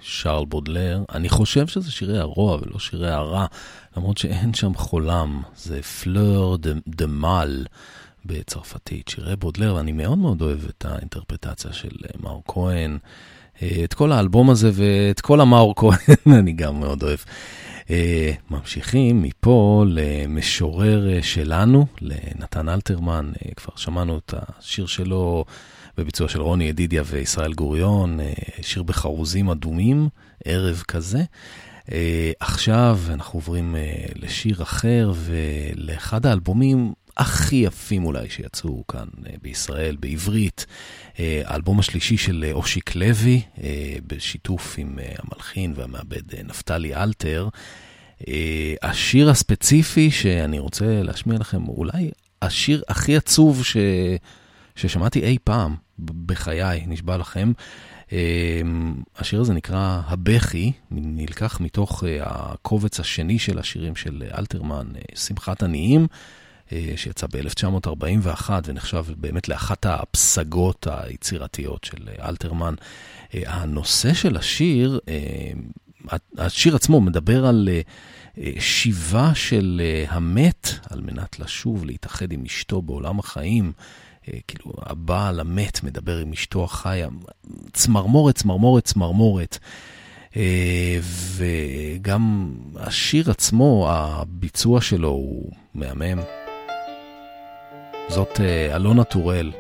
שרל 0.00 0.44
בודלר. 0.44 1.04
אני 1.14 1.28
חושב 1.28 1.66
שזה 1.66 1.90
שירי 1.90 2.18
הרוע 2.18 2.58
ולא 2.62 2.78
שירי 2.78 3.10
הרע, 3.10 3.46
למרות 3.96 4.18
שאין 4.18 4.54
שם 4.54 4.74
חולם, 4.74 5.42
זה 5.56 5.82
פלור 5.82 6.58
דה 6.86 7.06
מאל 7.06 7.66
בצרפתית, 8.24 9.08
שירי 9.08 9.36
בודלר, 9.36 9.74
ואני 9.74 9.92
מאוד 9.92 10.18
מאוד 10.18 10.42
אוהב 10.42 10.64
את 10.68 10.84
האינטרפטציה 10.84 11.72
של 11.72 11.96
מאור 12.22 12.42
כהן. 12.48 12.98
את 13.84 13.94
כל 13.94 14.12
האלבום 14.12 14.50
הזה 14.50 14.70
ואת 14.74 15.20
כל 15.20 15.40
המאור 15.40 15.74
כהן 15.76 16.16
אני 16.40 16.52
גם 16.52 16.80
מאוד 16.80 17.02
אוהב. 17.02 17.18
Uh, 17.85 17.91
ממשיכים 18.51 19.22
מפה 19.22 19.85
למשורר 19.89 21.20
שלנו, 21.22 21.87
לנתן 22.01 22.68
אלתרמן, 22.68 23.32
uh, 23.35 23.55
כבר 23.55 23.72
שמענו 23.76 24.18
את 24.18 24.35
השיר 24.37 24.87
שלו 24.87 25.45
בביצוע 25.99 26.28
של 26.28 26.41
רוני 26.43 26.64
ידידיה 26.64 27.03
וישראל 27.07 27.53
גוריון, 27.53 28.20
שיר 28.61 28.82
בחרוזים 28.82 29.51
אדומים, 29.51 30.09
ערב 30.45 30.82
כזה. 30.89 31.22
עכשיו 32.41 32.99
אנחנו 33.09 33.37
עוברים 33.37 33.76
לשיר 34.14 34.62
אחר 34.62 35.12
ולאחד 35.16 36.26
האלבומים 36.26 36.93
הכי 37.16 37.56
יפים 37.56 38.04
אולי 38.04 38.30
שיצאו 38.30 38.86
כאן 38.86 39.06
בישראל, 39.42 39.96
בעברית. 40.00 40.66
האלבום 41.18 41.78
השלישי 41.78 42.16
של 42.16 42.50
אושיק 42.52 42.94
לוי, 42.94 43.42
בשיתוף 44.06 44.74
עם 44.78 44.98
המלחין 45.18 45.72
והמעבד 45.76 46.34
נפתלי 46.44 46.94
אלתר. 46.94 47.48
השיר 48.82 49.30
הספציפי 49.30 50.10
שאני 50.10 50.58
רוצה 50.58 51.02
להשמיע 51.02 51.38
לכם, 51.38 51.68
אולי 51.68 52.10
השיר 52.42 52.82
הכי 52.88 53.16
עצוב 53.16 53.64
ש... 53.64 53.76
ששמעתי 54.76 55.22
אי 55.22 55.38
פעם 55.44 55.74
בחיי, 55.98 56.86
נשבע 56.86 57.16
לכם. 57.16 57.52
השיר 59.18 59.40
הזה 59.40 59.52
נקרא 59.52 60.00
הבכי, 60.06 60.72
נלקח 60.90 61.60
מתוך 61.60 62.04
הקובץ 62.20 63.00
השני 63.00 63.38
של 63.38 63.58
השירים 63.58 63.96
של 63.96 64.22
אלתרמן, 64.38 64.86
שמחת 65.14 65.62
עניים. 65.62 66.06
שיצא 66.96 67.26
ב-1941 67.26 68.50
ונחשב 68.64 69.04
באמת 69.16 69.48
לאחת 69.48 69.86
הפסגות 69.86 70.86
היצירתיות 70.90 71.84
של 71.84 72.08
אלתרמן. 72.22 72.74
הנושא 73.32 74.14
של 74.14 74.36
השיר, 74.36 75.00
השיר 76.38 76.76
עצמו 76.76 77.00
מדבר 77.00 77.46
על 77.46 77.68
שיבה 78.58 79.34
של 79.34 79.82
המת 80.08 80.68
על 80.90 81.00
מנת 81.00 81.38
לשוב, 81.38 81.84
להתאחד 81.84 82.32
עם 82.32 82.44
אשתו 82.44 82.82
בעולם 82.82 83.18
החיים. 83.18 83.72
כאילו, 84.48 84.72
הבעל 84.82 85.40
המת 85.40 85.82
מדבר 85.82 86.18
עם 86.18 86.32
אשתו 86.32 86.64
החיה, 86.64 87.08
צמרמורת, 87.72 88.34
צמרמורת, 88.34 88.84
צמרמורת. 88.84 89.58
וגם 91.36 92.54
השיר 92.76 93.30
עצמו, 93.30 93.86
הביצוע 93.90 94.80
שלו 94.80 95.08
הוא 95.08 95.52
מהמם. 95.74 96.18
זאת 98.09 98.40
אלונה 98.74 99.05
טורל. 99.05 99.50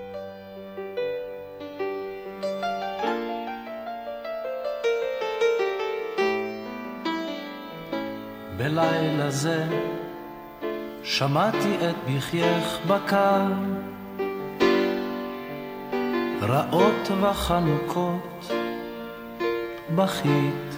בלילה 8.56 9.30
זה 9.30 9.64
שמעתי 11.02 11.74
את 11.88 11.94
בחייך 12.10 12.78
בקר, 12.88 13.46
רעות 16.42 17.08
וחנוקות 17.20 18.52
בכית. 19.94 20.76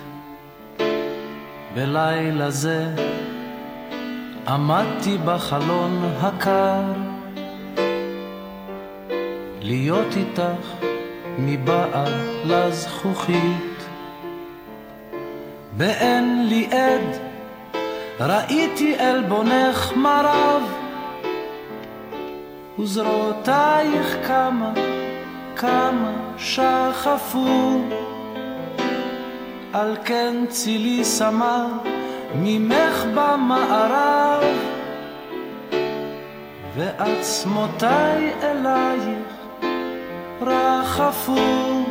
בלילה 1.75 2.51
זה 2.51 2.87
עמדתי 4.49 5.19
בחלון 5.25 6.13
הקר, 6.21 6.83
להיות 9.63 10.17
איתך 10.17 10.87
מבעד 11.39 12.13
לזכוכית. 12.45 13.77
באין 15.77 16.49
לי 16.49 16.69
עד 16.71 17.17
ראיתי 18.21 18.97
עלבונך 18.97 19.93
מרב, 19.97 20.63
וזרועותייך 22.79 24.17
כמה, 24.27 24.73
כמה 25.57 26.13
שחפו. 26.39 27.81
על 29.73 29.97
כן 30.05 30.35
צילי 30.49 31.05
סמר 31.05 31.67
ממך 32.35 33.05
במערב, 33.15 34.45
ועצמותיי 36.77 38.33
אלייך 38.43 39.36
רחפו. 40.41 41.85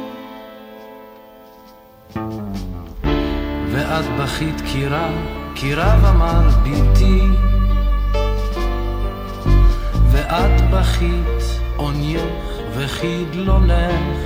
ואת 3.71 4.05
בכית 4.19 4.61
קירה 4.61 5.09
כי 5.55 5.73
רב 5.73 6.05
אמר 6.05 6.49
בלתי, 6.63 7.21
ואת 10.11 10.69
בכית 10.71 11.43
עונייך 11.75 12.21
וחידלונך, 12.75 14.17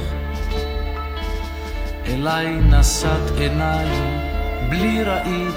אליי 2.08 2.60
נשאת 2.70 3.38
עיניים 3.38 4.20
בלי 4.70 5.04
ראית 5.04 5.56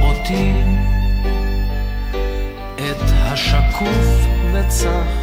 אותי, 0.00 0.52
את 2.74 3.02
השקוף 3.10 4.26
וצח 4.52 5.22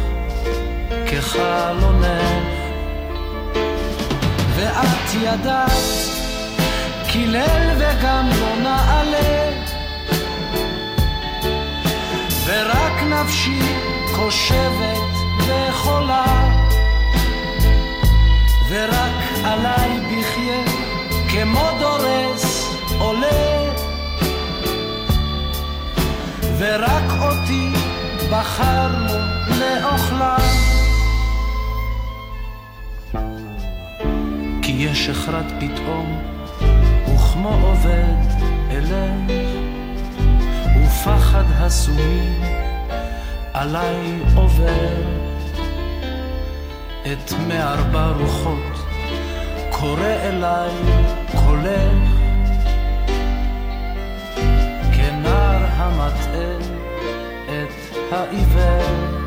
כחלונך, 1.06 2.29
ואת 4.60 5.14
ידעת 5.22 5.70
כי 7.08 7.26
ליל 7.26 7.70
וגם 7.78 8.28
לא 8.40 8.56
נעלה. 8.62 9.50
ורק 12.46 13.02
נפשי 13.02 13.60
חושבת 14.12 15.00
וחולה, 15.46 16.48
ורק 18.68 19.44
עליי 19.44 20.00
בחיה 20.00 20.64
כמו 21.30 21.68
דורס 21.80 22.74
עולה, 22.98 23.72
ורק 26.58 27.10
אותי 27.22 27.72
בחרנו 28.30 29.14
לאוכלה. 29.58 30.69
יש 34.80 35.08
אחד 35.08 35.44
פתאום, 35.60 36.22
וכמו 37.14 37.48
עובד 37.48 38.14
אלך. 38.70 39.30
ופחד 40.76 41.44
הסומים 41.58 42.42
עליי 43.54 44.18
עובר 44.34 45.02
את 47.12 47.32
מארבע 47.48 48.12
רוחות 48.20 48.86
קורא 49.70 50.14
אליי 50.22 50.70
קולך 51.34 52.10
כנער 54.96 55.66
המטעה 55.76 56.56
את 57.46 57.96
העיוור 58.12 59.20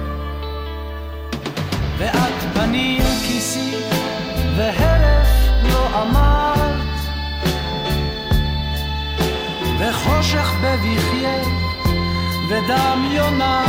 ואת 1.98 2.54
פנים 2.54 3.04
כיסי 3.28 3.76
והרף 4.58 5.43
לא 5.70 6.02
אמרת. 6.02 6.54
וחושך 9.80 10.54
בבכייך 10.62 11.48
ודמיונה 12.50 13.66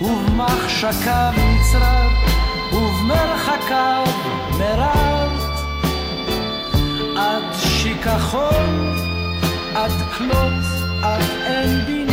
ובמחשקיו 0.00 1.32
נצרד 1.36 2.10
ובמרחקיו 2.72 4.04
מרד 4.58 5.30
עד 7.16 7.42
שיכחון 7.58 8.94
עד 9.74 9.90
כלות 10.18 10.64
עד 11.02 11.22
אין 11.46 11.84
בינה 11.86 12.07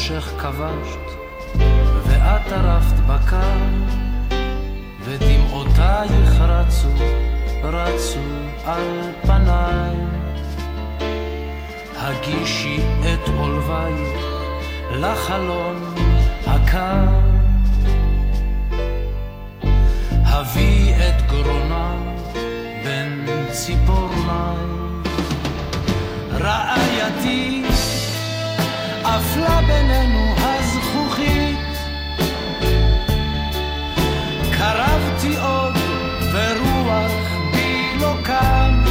ראשך 0.00 0.32
כבשת, 0.38 1.10
ואת 2.06 2.52
ערפת 2.52 2.96
בקר, 3.06 3.58
ודמעותייך 5.04 6.40
רצו, 6.40 6.88
רצו 7.62 8.20
על 8.64 9.12
פניי. 9.22 9.96
הגישי 11.96 12.80
את 13.00 13.28
עולבייך 13.38 14.24
לחלון 14.90 15.94
הקר, 16.46 17.08
הביא 20.24 20.94
את 20.94 21.30
גרונם 21.30 22.14
בין 22.84 23.26
ציפורניי. 23.52 24.56
רעייתי 26.32 27.59
אפלה 29.16 29.60
בינינו 29.66 30.34
הזכוכית. 30.38 31.58
קרבתי 34.58 35.36
עוד 35.36 35.76
ורוח 36.32 37.12
בי 37.52 37.98
לא 38.00 38.14
קם. 38.24 38.84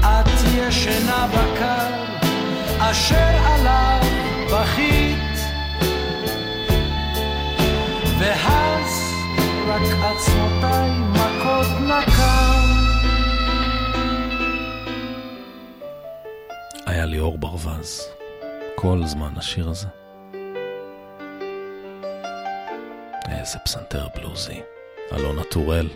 את 0.00 0.28
ישנה 0.54 1.26
בקר 1.28 1.86
אשר 2.78 3.36
עליו 3.44 4.00
בכית. 4.52 5.38
ואז 8.18 9.14
רק 9.68 9.82
עצמותיי 10.02 10.90
מכות 10.90 11.66
נקם. 11.80 12.70
היה 16.86 17.04
ליאור 17.04 17.38
ברווז. 17.38 18.19
כל 18.82 19.06
זמן 19.06 19.32
השיר 19.36 19.68
הזה. 19.68 19.86
איזה 23.28 23.58
פסנתר 23.64 24.06
בלוזי, 24.16 24.60
אלונה 25.12 25.44
טורל. 25.44 25.88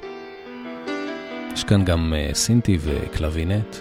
יש 1.52 1.64
כאן 1.64 1.84
גם 1.84 2.14
uh, 2.14 2.34
סינטי 2.34 2.78
וקלווינט, 2.80 3.76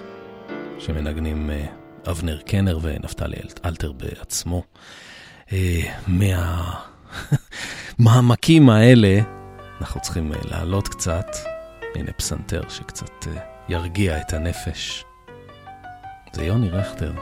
שמנגנים 0.80 1.50
uh, 1.50 2.10
אבנר 2.10 2.42
קנר 2.42 2.80
ונפתלי 2.82 3.38
אלתר 3.66 3.92
בעצמו. 3.92 4.64
Uh, 5.48 5.52
מהמעמקים 8.00 8.70
האלה, 8.76 9.20
אנחנו 9.82 10.02
צריכים 10.02 10.32
uh, 10.32 10.48
לעלות 10.48 10.88
קצת. 10.88 11.28
הנה 11.96 12.12
פסנתר 12.14 12.70
שקצת 12.70 13.24
uh, 13.24 13.28
ירגיע 13.70 14.22
את 14.22 14.34
הנפש. 14.34 15.06
זה 16.34 16.44
יוני 16.46 16.70
רכטר. 16.70 17.14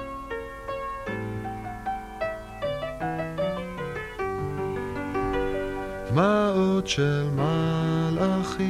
דמעות 6.11 6.87
של 6.87 7.23
מלאכים, 7.35 8.65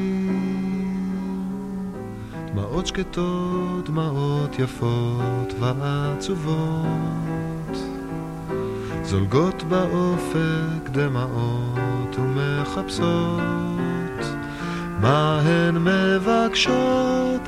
דמעות 2.51 2.87
שקטות, 2.87 3.85
דמעות 3.85 4.59
יפות 4.59 5.53
ועצובות, 5.59 6.85
זולגות 9.03 9.63
באופק 9.63 10.89
דמעות 10.91 12.15
ומחפשות, 12.17 13.41
מה 14.99 15.41
הן 15.45 15.77
מבקשות. 15.77 17.47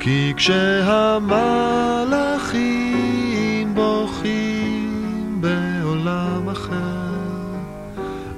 כי 0.00 0.34
כשהמלאכים 0.36 1.20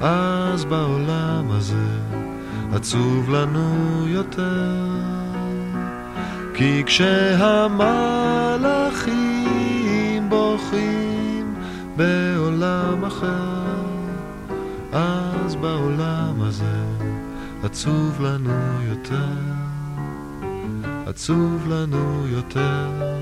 אז 0.03 0.65
בעולם 0.65 1.51
הזה 1.51 1.99
עצוב 2.73 3.31
לנו 3.31 4.05
יותר. 4.09 4.89
כי 6.55 6.83
כשהמלאכים 6.87 7.89
בוכים 10.29 11.55
בעולם 11.97 13.05
אחר, 13.05 13.85
אז 14.93 15.57
בעולם 15.57 16.35
הזה 16.41 16.85
עצוב 17.63 18.21
לנו 18.21 18.83
יותר. 18.89 19.37
עצוב 21.07 21.69
לנו 21.69 22.27
יותר. 22.29 23.22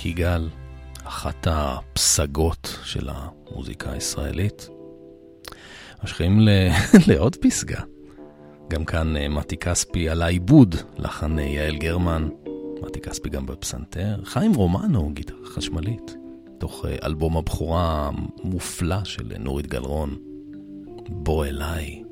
מק 0.00 0.06
יגאל, 0.06 0.48
אחת 1.04 1.46
הפסגות 1.50 2.78
של 2.84 3.08
המוזיקה 3.12 3.92
הישראלית. 3.92 4.68
ממשיכים 6.00 6.40
ל... 6.40 6.48
לעוד 7.08 7.36
פסגה. 7.36 7.80
גם 8.70 8.84
כאן 8.84 9.16
אה, 9.16 9.28
מתי 9.28 9.56
כספי 9.56 10.08
על 10.08 10.22
העיבוד, 10.22 10.74
לחן 10.98 11.38
אה, 11.38 11.44
יעל 11.44 11.76
גרמן, 11.76 12.28
מתי 12.82 13.00
כספי 13.00 13.28
גם 13.28 13.46
בפסנתר, 13.46 14.20
חיים 14.24 14.54
רומנו, 14.54 15.10
גיטרה 15.12 15.46
חשמלית, 15.46 16.16
תוך 16.58 16.84
אה, 16.84 16.96
אלבום 17.04 17.36
הבכורה 17.36 18.10
המופלא 18.42 19.04
של 19.04 19.32
נורית 19.38 19.66
גלרון, 19.66 20.16
בוא 21.08 21.46
אליי. 21.46 22.02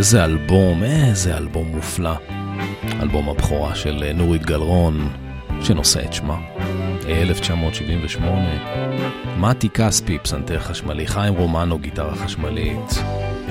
איזה 0.00 0.24
אלבום, 0.24 0.82
איזה 0.82 1.36
אלבום 1.36 1.68
מופלא. 1.68 2.14
אלבום 3.00 3.28
הבכורה 3.28 3.74
של 3.74 4.02
אה, 4.06 4.12
נורית 4.12 4.42
גלרון, 4.42 5.08
שנושא 5.62 6.04
את 6.04 6.12
שמה. 6.12 6.38
1978. 7.08 8.48
מתי 9.38 9.68
כספי, 9.68 10.18
פסנתר 10.18 10.60
חשמלי, 10.60 11.06
חיים 11.06 11.34
רומנו, 11.34 11.78
גיטרה 11.78 12.14
חשמלית, 12.14 13.02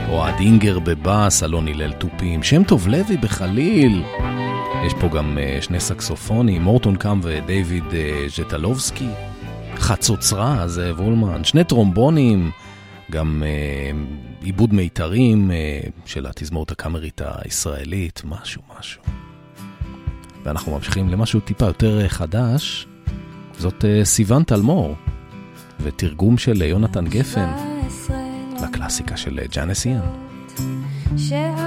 אוהד 0.09 0.34
אינגר 0.39 0.80
בבאס, 0.80 1.43
אלון 1.43 1.67
הלל 1.67 1.91
תופים, 1.91 2.43
שם 2.43 2.63
טוב 2.63 2.88
לוי 2.88 3.17
בחליל. 3.17 4.03
יש 4.85 4.93
פה 4.99 5.07
גם 5.07 5.38
uh, 5.38 5.63
שני 5.63 5.80
סקסופונים, 5.80 6.61
מורטון 6.61 6.95
קאם 6.95 7.19
ודייוויד 7.23 7.84
uh, 7.84 7.95
ז'טלובסקי. 8.30 9.09
חצוצרה, 9.77 10.67
זאב 10.67 10.99
אולמן, 10.99 11.43
שני 11.43 11.63
טרומבונים, 11.63 12.51
גם 13.11 13.43
עיבוד 14.41 14.73
מיתרים 14.73 15.51
uh, 15.51 15.89
של 16.05 16.25
התזמורת 16.25 16.71
הקאמרית 16.71 17.21
הישראלית, 17.25 18.21
משהו 18.25 18.61
משהו. 18.79 19.01
ואנחנו 20.43 20.71
ממשיכים 20.71 21.09
למשהו 21.09 21.39
טיפה 21.39 21.65
יותר 21.65 22.07
חדש, 22.07 22.87
זאת 23.57 23.83
uh, 23.83 24.05
סיוון 24.05 24.43
תלמור, 24.43 24.95
ותרגום 25.79 26.37
של 26.37 26.61
יונתן 26.61 27.07
גפן 27.07 27.49
לקלאסיקה 28.63 29.17
של 29.17 29.39
ג'אנסיאן. 29.51 30.01
שאהבה 31.17 31.59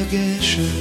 נוסעים 0.00 0.79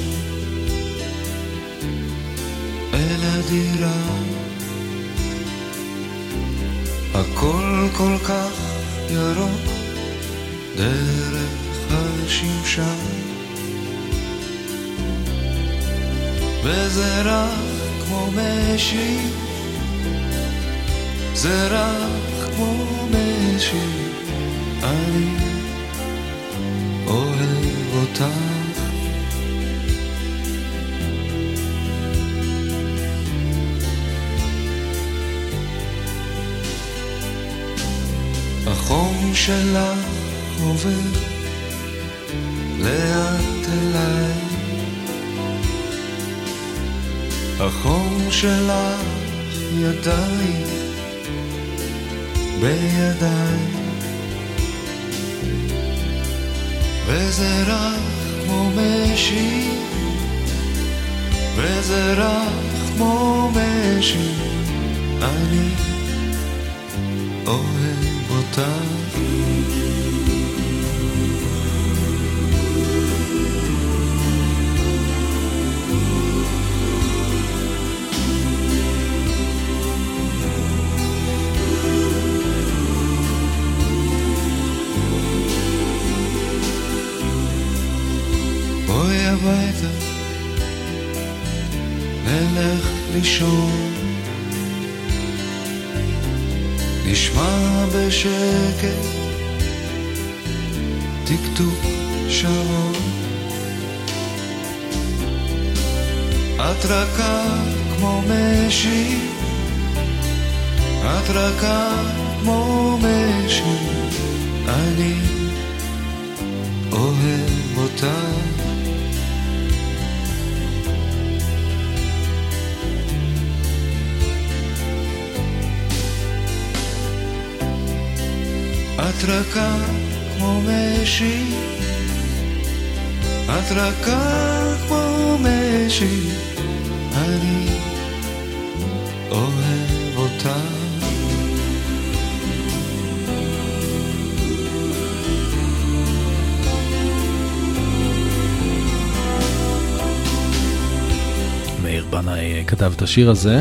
את 153.01 153.05
השיר 153.05 153.31
הזה, 153.31 153.61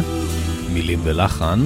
מילים 0.73 0.99
ולחן. 1.03 1.59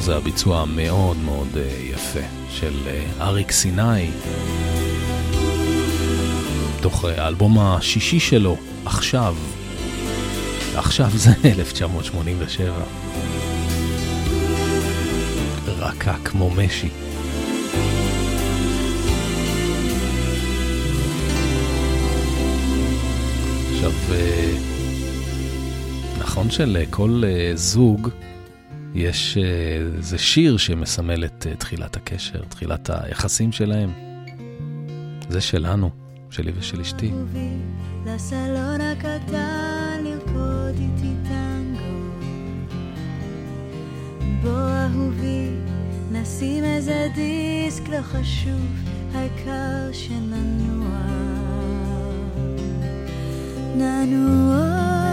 זה 0.00 0.16
הביצוע 0.16 0.60
המאוד 0.60 1.16
מאוד 1.16 1.48
אה, 1.56 1.62
יפה 1.92 2.20
של 2.50 2.72
אה, 2.86 3.04
אריק 3.20 3.50
סיני, 3.50 4.10
מתוך 6.78 7.04
אה, 7.04 7.24
האלבום 7.24 7.58
השישי 7.58 8.20
שלו, 8.20 8.56
עכשיו. 8.84 9.36
עכשיו 10.74 11.10
זה 11.14 11.30
1987. 11.44 12.72
רכה 15.78 16.16
כמו 16.24 16.50
משי. 16.50 16.88
עכשיו, 23.74 23.92
נכון 26.34 26.50
שלכל 26.50 27.22
זוג 27.54 28.08
יש 28.94 29.38
איזה 29.98 30.18
שיר 30.18 30.56
שמסמל 30.56 31.24
את 31.24 31.46
תחילת 31.58 31.96
הקשר, 31.96 32.42
תחילת 32.48 32.90
היחסים 32.90 33.52
שלהם. 33.52 33.92
זה 35.28 35.40
שלנו, 35.40 35.90
שלי 36.30 36.52
ושל 36.58 36.80
אשתי. 36.80 37.12
לסלון 38.06 38.80
נשים 46.12 46.64
איזה 46.64 47.08
דיסק 47.14 47.88
לא 47.88 48.02
חשוב, 48.02 48.66
העיקר 49.14 49.92
שננוע. 49.92 50.98
ננוע 53.76 55.03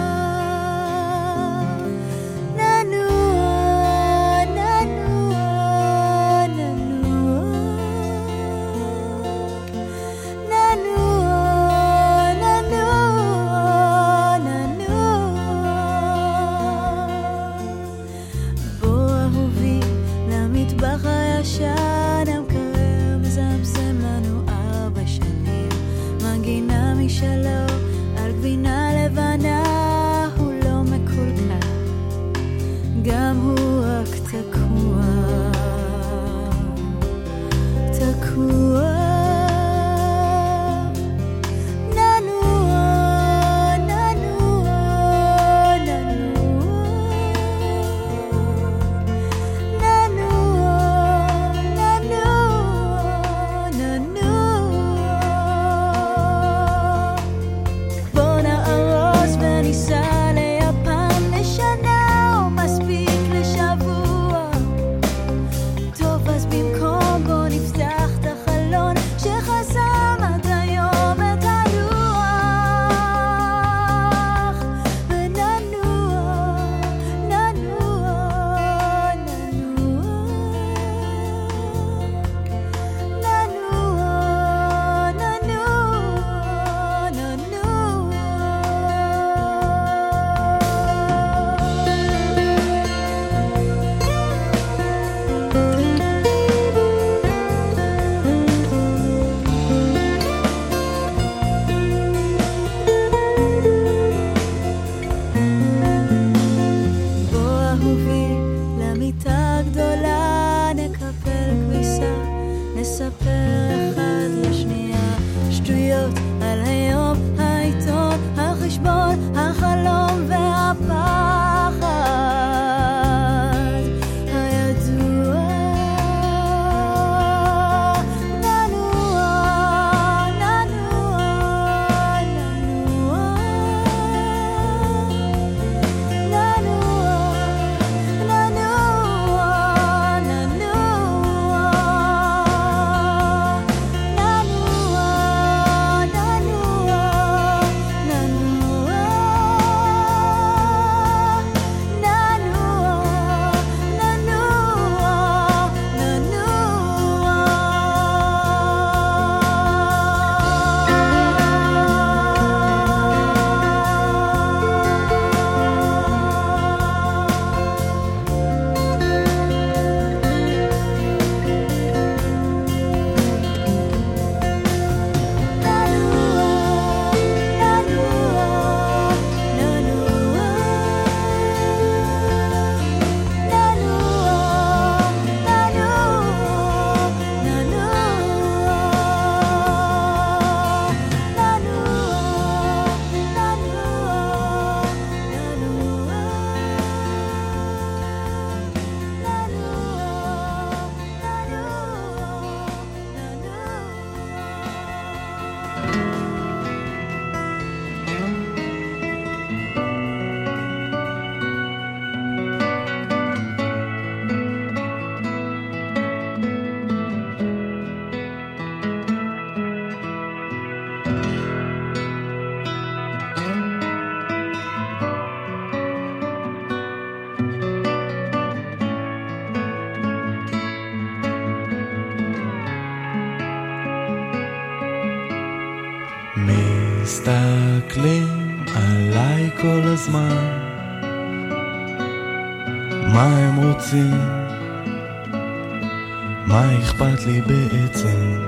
אכפת 247.22 247.28
לי 247.28 247.42
בעצם? 247.42 248.42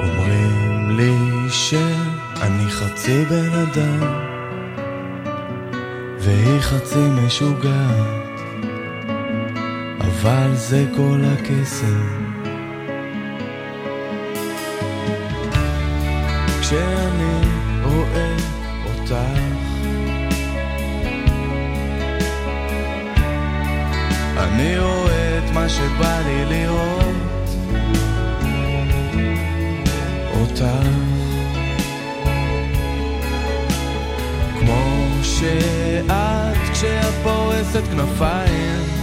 אומרים 0.00 0.90
לי 0.96 1.50
שאני 1.50 2.70
חצי 2.70 3.24
בן 3.24 3.52
אדם 3.52 4.00
והיא 6.20 6.60
חצי 6.60 7.08
משוגעת 7.08 8.40
אבל 10.00 10.54
זה 10.54 10.84
כל 10.96 11.20
הקסם 11.24 12.24
כשאני 16.60 17.07
שבא 25.78 26.20
לי 26.26 26.44
לראות 26.44 27.48
אותך 30.40 30.88
כמו 34.60 35.06
שאת 35.22 36.56
כשאת 36.72 37.14
פורסת 37.22 37.82
כנפיים 37.90 38.98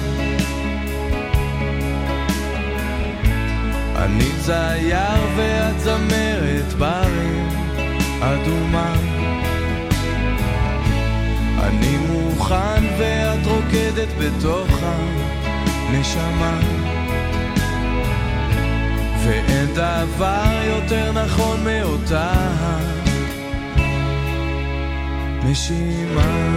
אני 3.95 4.29
צייר 4.45 5.21
ואת 5.35 5.79
זמרת 5.79 6.73
ברים 6.77 7.49
אדומה. 8.21 8.93
אני 11.59 11.97
מוכן 11.97 12.83
ואת 12.97 13.45
רוקדת 13.47 14.07
בתוך 14.19 14.69
הנשמה 15.87 16.59
ואין 19.23 19.73
דבר 19.73 20.61
יותר 20.67 21.11
נכון 21.11 21.63
מאותה 21.63 22.31
נשימה 25.43 26.55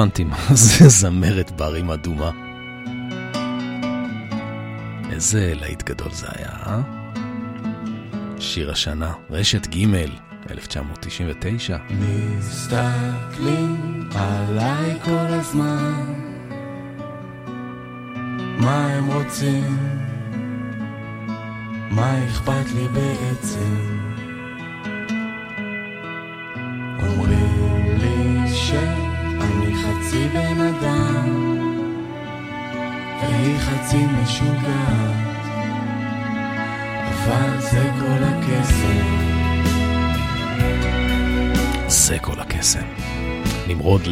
הבנתי 0.00 0.24
מה 0.24 0.36
זה 0.54 0.88
זמרת 0.88 1.50
ברים 1.50 1.90
אדומה. 1.90 2.30
איזה 5.10 5.52
להיט 5.54 5.82
גדול 5.82 6.12
זה 6.12 6.26
היה, 6.30 6.48
אה? 6.66 6.80
שיר 8.38 8.70
השנה, 8.70 9.12
רשת 9.30 9.66
ג' 9.66 9.86
1999. 10.50 11.78
מסתכלים 12.38 14.08
עליי 14.14 14.98
כל 15.04 15.10
הזמן 15.10 16.14
מה 18.58 18.86
הם 18.86 19.06
רוצים? 19.06 19.76
מה 21.90 22.26
אכפת 22.26 22.70
לי 22.74 22.88
בעצם? 22.88 23.99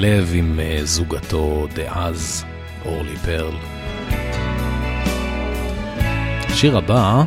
לב 0.00 0.30
עם 0.34 0.60
אה, 0.60 0.80
זוגתו 0.84 1.66
דאז, 1.74 2.44
אורלי 2.84 3.16
פרל. 3.16 3.54
השיר 6.44 6.78
הבא 6.78 7.22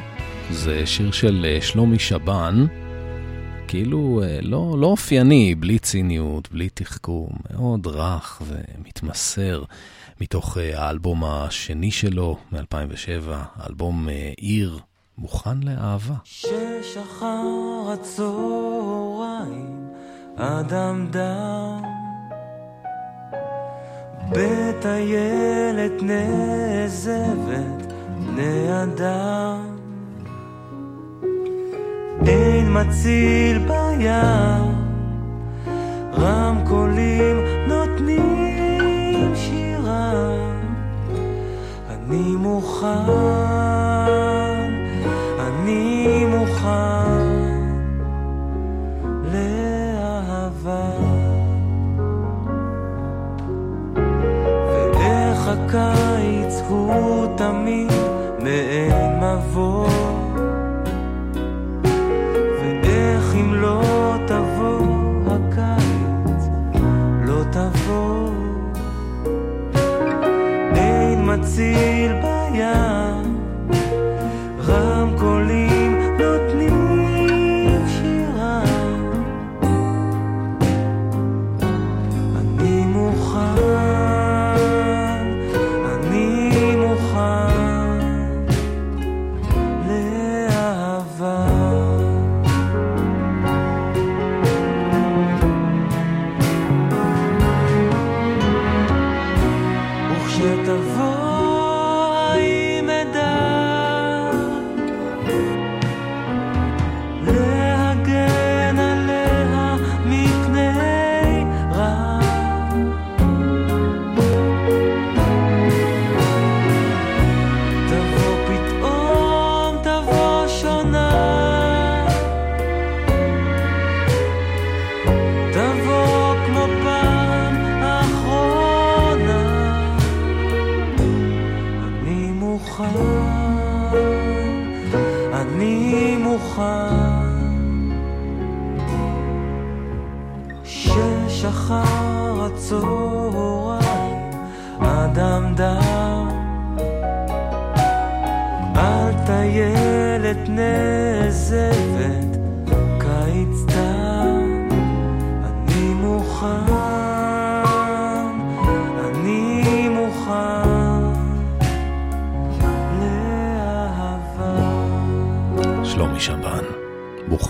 זה 0.51 0.85
שיר 0.85 1.11
של 1.11 1.45
אה, 1.49 1.61
שלומי 1.61 1.99
שבן, 1.99 2.65
כאילו 3.67 4.21
אה, 4.23 4.39
לא, 4.41 4.75
לא 4.79 4.87
אופייני, 4.87 5.55
בלי 5.55 5.79
ציניות, 5.79 6.51
בלי 6.51 6.69
תחכום, 6.69 7.29
מאוד 7.53 7.87
רך 7.87 8.41
ומתמסר, 8.47 9.63
מתוך 10.21 10.57
האלבום 10.73 11.23
השני 11.23 11.91
שלו 11.91 12.37
מ-2007, 12.51 13.31
האלבום 13.55 14.07
עיר, 14.37 14.79
מוכן 15.17 15.63
לאהבה. 15.63 16.15
שש 16.23 16.97
אחר 16.97 17.93
הצהריים, 17.93 19.87
אדם 20.37 21.07
דם 21.11 22.00
בטיילת 24.31 26.01
נעזבת 26.01 27.93
בני 28.25 28.83
אדם. 28.83 29.71
אין 32.27 32.77
מציל 32.77 33.57
בים 33.57 34.75
רמקולים 36.13 37.37
נותנים 37.67 39.35
שירה. 39.35 40.13
אני 41.89 42.35
מוכן, 42.35 43.70
favor. 59.51 59.90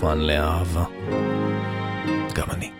מוכן 0.02 0.18
לאהבה. 0.18 0.84
גם 2.34 2.46
אני. 2.50 2.70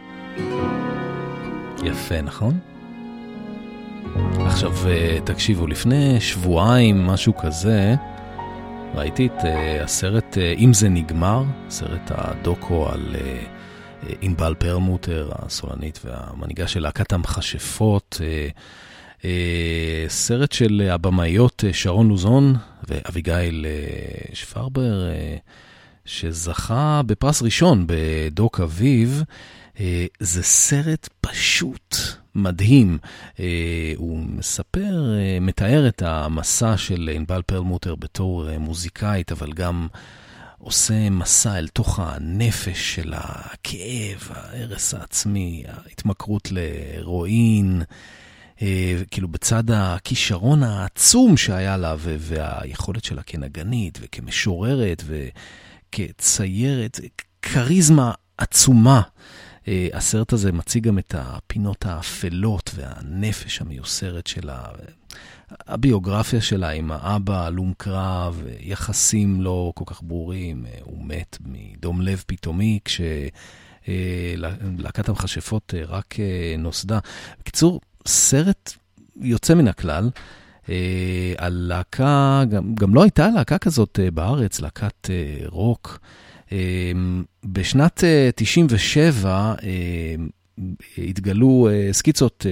יפה, 1.84 2.20
נכון? 2.22 2.58
עכשיו 4.46 4.72
אה, 4.86 5.18
תקשיבו, 5.24 5.66
לפני 5.66 6.20
שבועיים, 6.20 7.06
משהו 7.06 7.36
כזה, 7.36 7.94
ראיתי 8.94 9.26
את 9.26 9.38
uh, 9.40 9.46
הסרט 9.82 10.34
uh, 10.34 10.58
אם 10.58 10.72
זה 10.72 10.88
נגמר, 10.88 11.44
סרט 11.70 12.10
הדוקו 12.10 12.88
על 12.88 13.16
ענבל 14.20 14.54
פרמוטר, 14.58 15.30
הסולנית 15.32 16.00
והמנהיגה 16.04 16.66
של 16.66 16.80
להקת 16.80 17.12
המכשפות. 17.12 18.20
סרט 20.08 20.52
של 20.52 20.88
הבמאיות 20.90 21.64
שרון 21.72 22.08
לוזון 22.08 22.54
ואביגיל 22.88 23.66
שפרבר, 24.32 25.08
שזכה 26.04 27.00
בפרס 27.06 27.42
ראשון 27.42 27.84
בדוק 27.86 28.60
אביב. 28.60 29.22
Uh, 29.74 29.78
זה 30.20 30.42
סרט 30.42 31.08
פשוט 31.20 31.96
מדהים. 32.34 32.98
Uh, 33.36 33.38
הוא 33.96 34.18
מספר, 34.18 34.80
uh, 34.80 35.40
מתאר 35.40 35.88
את 35.88 36.02
המסע 36.02 36.76
של 36.76 37.10
ענבל 37.14 37.42
פרלמוטר 37.42 37.94
בתור 37.94 38.58
מוזיקאית, 38.58 39.32
אבל 39.32 39.52
גם 39.52 39.88
עושה 40.58 41.10
מסע 41.10 41.58
אל 41.58 41.68
תוך 41.68 41.98
הנפש 42.02 42.94
של 42.94 43.12
הכאב, 43.16 44.28
ההרס 44.30 44.94
העצמי, 44.94 45.64
ההתמכרות 45.66 46.48
להרואין. 46.52 47.82
Uh, 48.56 48.62
כאילו 49.10 49.28
בצד 49.28 49.70
הכישרון 49.70 50.62
העצום 50.62 51.36
שהיה 51.36 51.76
לה 51.76 51.96
והיכולת 51.98 53.04
שלה 53.04 53.22
כנגנית 53.22 53.98
וכמשוררת 54.02 55.02
וכציירת, 55.92 57.00
כריזמה 57.42 58.12
עצומה. 58.38 59.02
Uh, 59.62 59.66
הסרט 59.92 60.32
הזה 60.32 60.52
מציג 60.52 60.84
גם 60.84 60.98
את 60.98 61.14
הפינות 61.18 61.86
האפלות 61.86 62.70
והנפש 62.74 63.60
המיוסרת 63.60 64.26
שלה, 64.26 64.64
הביוגרפיה 65.50 66.40
שלה 66.40 66.70
עם 66.70 66.92
האבא, 66.92 67.46
הלום 67.46 67.72
קרב, 67.76 68.42
יחסים 68.60 69.40
לא 69.40 69.72
כל 69.74 69.84
כך 69.86 70.02
ברורים, 70.02 70.66
uh, 70.66 70.68
הוא 70.82 71.04
מת 71.04 71.38
מדום 71.40 72.02
לב 72.02 72.24
פתאומי 72.26 72.78
כשלהקת 72.84 73.88
uh, 75.08 75.10
המכשפות 75.10 75.74
רק 75.86 76.14
נוסדה. 76.58 76.98
בקיצור, 77.40 77.80
סרט 78.06 78.72
יוצא 79.16 79.54
מן 79.54 79.68
הכלל. 79.68 80.10
Uh, 80.66 80.68
על 81.36 81.52
להקה, 81.52 82.42
גם, 82.48 82.74
גם 82.74 82.94
לא 82.94 83.02
הייתה 83.02 83.28
להקה 83.34 83.58
כזאת 83.58 83.98
uh, 84.02 84.10
בארץ, 84.10 84.60
להקת 84.60 85.06
uh, 85.06 85.48
רוק. 85.48 85.98
בשנת 87.44 88.04
97 88.34 89.54
התגלו 90.98 91.68
סקיצות 91.92 92.46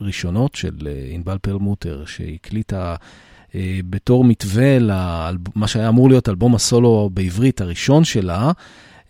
ראשונות 0.00 0.54
של 0.54 0.88
ענבל 1.10 1.38
פרלמוטר, 1.38 2.04
שהקליטה 2.06 2.94
בתור 3.90 4.24
מתווה 4.24 4.78
למה 4.78 5.66
שהיה 5.66 5.88
אמור 5.88 6.08
להיות 6.08 6.28
אלבום 6.28 6.54
הסולו 6.54 7.10
בעברית 7.12 7.60
הראשון 7.60 8.04
שלה, 8.04 8.52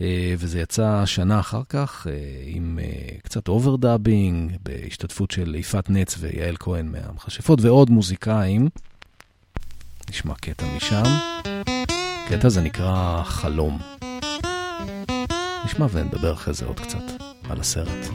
אה, 0.01 0.35
וזה 0.39 0.61
יצא 0.61 1.03
שנה 1.07 1.41
אחר 1.41 1.63
כך 1.69 2.07
אה, 2.11 2.13
עם 2.47 2.79
אה, 2.83 3.17
קצת 3.23 3.49
overdubbing, 3.49 4.53
בהשתתפות 4.63 5.31
של 5.31 5.55
יפעת 5.55 5.91
נץ 5.91 6.17
ויעל 6.19 6.57
כהן 6.59 6.87
מהמכשפות 6.87 7.61
ועוד 7.63 7.91
מוזיקאים. 7.91 8.69
נשמע 10.11 10.35
קטע 10.35 10.67
משם. 10.77 11.03
קטע 12.29 12.49
זה 12.49 12.61
נקרא 12.61 13.23
חלום. 13.25 13.79
נשמע 15.65 15.87
ונדבר 15.91 16.33
אחרי 16.33 16.55
זה 16.55 16.67
עוד 16.67 16.81
קצת 16.81 17.23
על 17.51 17.61
הסרט. 17.61 18.07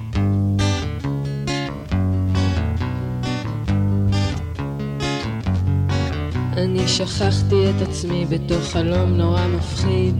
אני 6.53 6.87
שכחתי 6.87 7.69
את 7.69 7.87
עצמי 7.89 8.25
בתוך 8.25 8.63
חלום 8.63 9.17
נורא 9.17 9.47
מפחיד 9.47 10.15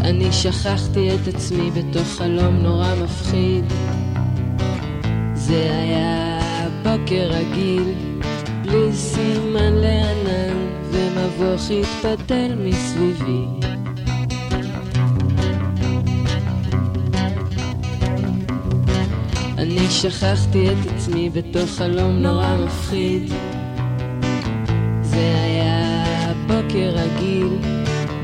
אני 0.00 0.32
שכחתי 0.32 1.14
את 1.14 1.34
עצמי 1.34 1.70
בתוך 1.70 2.06
חלום 2.06 2.56
נורא 2.56 2.94
מפחיד. 3.04 3.64
זה 5.34 5.70
היה 5.72 6.40
בוקר 6.82 7.30
רגיל, 7.30 7.94
בלי 8.62 8.92
סימן 8.92 9.72
לענן, 9.72 10.56
ומבוך 10.90 11.70
התפתל 11.70 12.54
מסביבי. 12.64 13.44
אני 19.58 19.90
שכחתי 19.90 20.68
את 20.68 20.92
עצמי 20.94 21.30
בתוך 21.30 21.70
חלום 21.70 22.12
נורא 22.12 22.56
מפחיד. 22.64 23.32
זה 25.02 25.34
היה 25.44 26.32
בוקר 26.46 26.92
רגיל, 26.94 27.69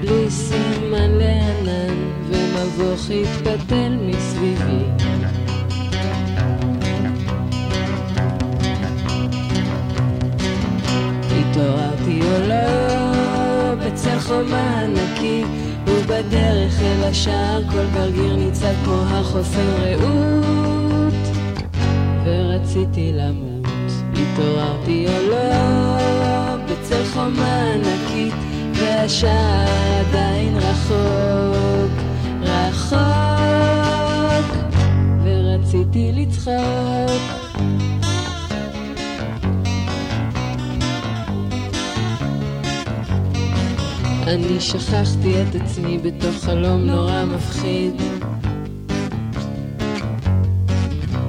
בלי 0.06 0.30
סימן 0.30 1.10
לענן, 1.10 1.94
ומבוך 2.28 3.10
התפתל 3.10 3.96
מסביבי. 4.00 4.84
התעוררתי 11.40 12.20
או 12.22 12.48
לא, 12.48 13.74
בצל 13.74 14.18
חומה 14.18 14.80
ענקית, 14.80 15.46
ובדרך 15.86 16.80
אל 16.80 17.04
השער 17.04 17.62
כל 17.70 17.86
גרגיר 17.94 18.36
ניצב 18.36 18.74
כמו 18.84 19.02
החופן 19.06 19.66
רעות, 19.78 21.14
ורציתי 22.24 23.12
למות. 23.14 23.66
התעוררתי 24.12 25.06
או 25.08 25.30
לא, 25.30 26.56
בצל 26.64 27.04
חומה 27.04 27.72
ענקית, 27.72 28.34
אני 44.26 44.60
שכחתי 44.60 45.42
את 45.42 45.54
עצמי 45.54 45.98
בתוך 45.98 46.44
חלום 46.44 46.86
נורא 46.86 47.24
מפחיד. 47.24 47.92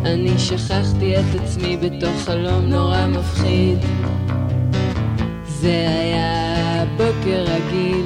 אני 0.06 0.40
שכחתי 0.40 1.16
את 1.16 1.42
עצמי 1.42 1.78
בתוך 1.78 2.22
חלום 2.26 2.66
נורא 2.66 3.08
מפחיד. 3.08 3.78
זה 5.46 5.88
היה 5.90 6.47
בוקר 6.98 7.44
רגיל, 7.48 8.06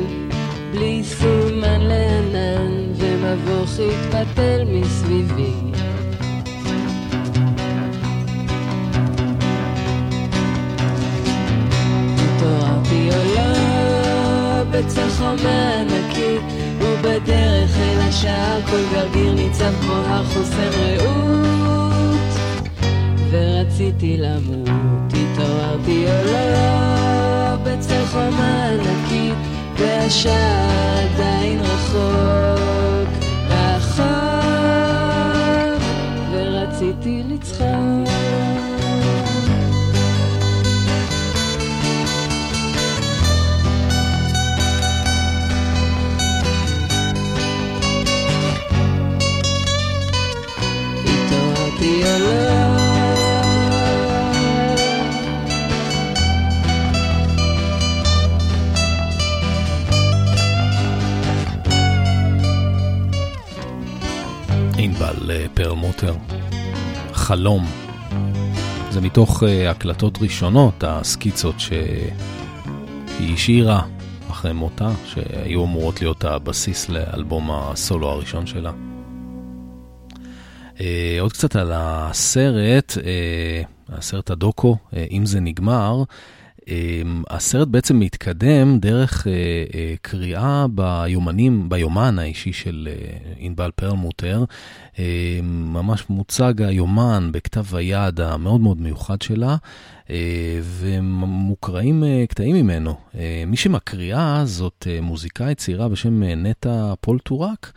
בלי 0.71 1.03
סימן 1.03 1.81
לענן, 1.81 2.83
ומבוך 2.95 3.69
התפתל 3.79 4.63
מסביבי. 4.67 5.53
התעוררתי 12.17 13.09
או 13.09 13.35
לא, 13.35 14.63
בצל 14.71 15.09
חומה 15.09 15.73
ענקית, 15.79 16.41
ובדרך 16.79 17.77
אל 17.77 17.99
השער 17.99 18.61
כל 18.61 18.83
גרגיר 18.93 19.33
ניצב 19.33 19.71
כמו 19.81 19.93
הר 19.93 20.23
רעות, 20.79 22.19
ורציתי 23.31 24.17
למות. 24.17 24.91
התעוררתי 25.13 26.05
או 26.05 26.31
לא, 26.31 27.20
בצל 27.63 28.05
חומה 28.05 28.65
ענקית, 28.65 29.35
והשער 29.77 30.97
עדיין 31.13 31.59
רחוק, 31.59 33.09
רחוק, 33.49 34.30
אה, 65.31 65.45
פרלמוטר, 65.53 66.13
חלום. 67.13 67.65
זה 68.89 69.01
מתוך 69.01 69.43
uh, 69.43 69.45
הקלטות 69.69 70.17
ראשונות, 70.21 70.83
הסקיצות 70.87 71.55
שהיא 71.59 73.33
השאירה 73.33 73.81
אחרי 74.31 74.53
מותה, 74.53 74.91
שהיו 75.05 75.63
אמורות 75.63 76.01
להיות 76.01 76.23
הבסיס 76.23 76.89
לאלבום 76.89 77.51
הסולו 77.51 78.09
הראשון 78.09 78.45
שלה. 78.45 78.71
Uh, 80.75 80.81
עוד 81.19 81.33
קצת 81.33 81.55
על 81.55 81.71
הסרט, 81.75 82.91
uh, 82.91 83.01
הסרט 83.89 84.29
הדוקו, 84.29 84.77
אם 85.11 85.25
זה 85.25 85.39
נגמר. 85.39 86.03
אמ, 86.67 87.23
הסרט 87.29 87.67
בעצם 87.67 87.99
מתקדם 87.99 88.79
דרך 88.79 89.27
אה, 89.27 89.33
אה, 89.73 89.93
קריאה 90.01 90.65
ביומנים, 90.75 91.69
ביומן 91.69 92.19
האישי 92.19 92.53
של 92.53 92.89
אה, 92.91 93.17
ענבל 93.37 93.71
פרלמוטר. 93.75 94.43
אמ, 94.99 95.03
ממש 95.73 96.03
מוצג 96.09 96.61
היומן 96.61 97.29
בכתב 97.33 97.75
היד 97.75 98.21
המאוד 98.21 98.61
מאוד 98.61 98.81
מיוחד 98.81 99.21
שלה, 99.21 99.55
ומוקראים 100.63 102.03
קטעים 102.29 102.55
ממנו. 102.55 102.95
מי 103.47 103.57
שמקריאה 103.57 104.41
זאת 104.45 104.87
מוזיקאית 105.01 105.57
צעירה 105.57 105.89
בשם 105.89 106.23
נטע 106.23 106.93
פולטורק. 107.01 107.71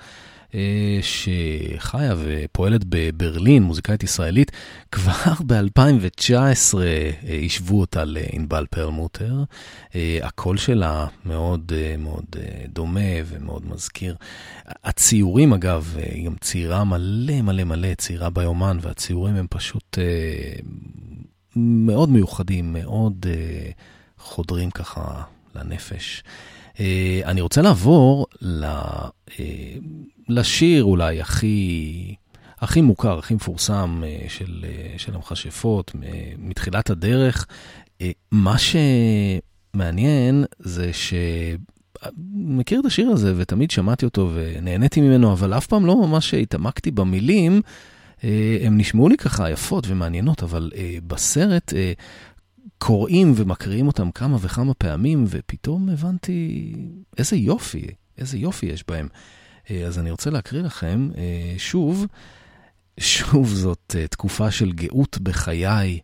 שחיה 1.03 2.15
ופועלת 2.19 2.81
בברלין, 2.89 3.63
מוזיקאית 3.63 4.03
ישראלית, 4.03 4.53
כבר 4.93 5.33
ב-2019 5.47 6.75
השוו 7.45 7.81
אותה 7.81 8.05
לענבל 8.05 8.67
פרלמוטר. 8.71 9.45
הקול 10.23 10.57
שלה 10.57 11.07
מאוד 11.25 11.73
מאוד 11.99 12.25
דומה 12.69 13.01
ומאוד 13.27 13.67
מזכיר. 13.67 14.17
הציורים, 14.67 15.53
אגב, 15.53 15.97
היא 15.97 16.27
גם 16.27 16.35
צעירה 16.41 16.85
מלא 16.85 17.43
מלא 17.43 17.65
מלא, 17.65 17.95
צעירה 17.95 18.31
ביומן, 18.31 18.79
והציורים 18.81 19.37
הם 19.37 19.47
פשוט 19.51 19.99
מאוד 21.57 22.11
מיוחדים, 22.11 22.73
מאוד 22.73 23.27
חודרים 24.19 24.71
ככה 24.71 25.23
לנפש. 25.55 26.23
אני 27.25 27.41
רוצה 27.41 27.63
לעבור 27.63 28.27
ל... 28.43 28.67
לשיר 30.29 30.85
אולי 30.85 31.21
הכי, 31.21 32.15
הכי 32.59 32.81
מוכר, 32.81 33.19
הכי 33.19 33.35
מפורסם 33.35 34.03
של, 34.29 34.65
של 34.97 35.15
המכשפות 35.15 35.93
מתחילת 36.39 36.91
הדרך. 36.91 37.47
מה 38.33 38.57
שמעניין 39.75 40.45
זה 40.59 40.93
ש... 40.93 41.15
מכיר 42.35 42.81
את 42.81 42.85
השיר 42.85 43.09
הזה 43.09 43.35
ותמיד 43.37 43.71
שמעתי 43.71 44.05
אותו 44.05 44.31
ונהניתי 44.35 45.01
ממנו, 45.01 45.33
אבל 45.33 45.55
אף 45.55 45.67
פעם 45.67 45.87
לא 45.87 45.97
ממש 45.97 46.35
התעמקתי 46.35 46.91
במילים. 46.91 47.63
הם 48.63 48.79
נשמעו 48.79 49.09
לי 49.09 49.17
ככה 49.17 49.51
יפות 49.51 49.85
ומעניינות, 49.89 50.43
אבל 50.43 50.71
בסרט 51.07 51.73
קוראים 52.87 53.33
ומקריאים 53.37 53.87
אותם 53.87 54.11
כמה 54.11 54.37
וכמה 54.41 54.75
פעמים, 54.75 55.25
ופתאום 55.29 55.89
הבנתי 55.89 56.73
איזה 57.19 57.37
יופי, 57.37 57.87
איזה 58.19 58.39
יופי 58.39 58.67
יש 58.67 58.85
בהם. 58.89 59.09
אז 59.87 59.99
אני 59.99 60.11
רוצה 60.11 60.31
להקריא 60.31 60.63
לכם 60.63 61.09
שוב, 61.59 62.07
שוב 63.01 63.49
זאת 63.49 63.97
תקופה 64.11 64.51
של 64.51 64.73
גאות 64.73 65.19
בחיי, 65.19 66.01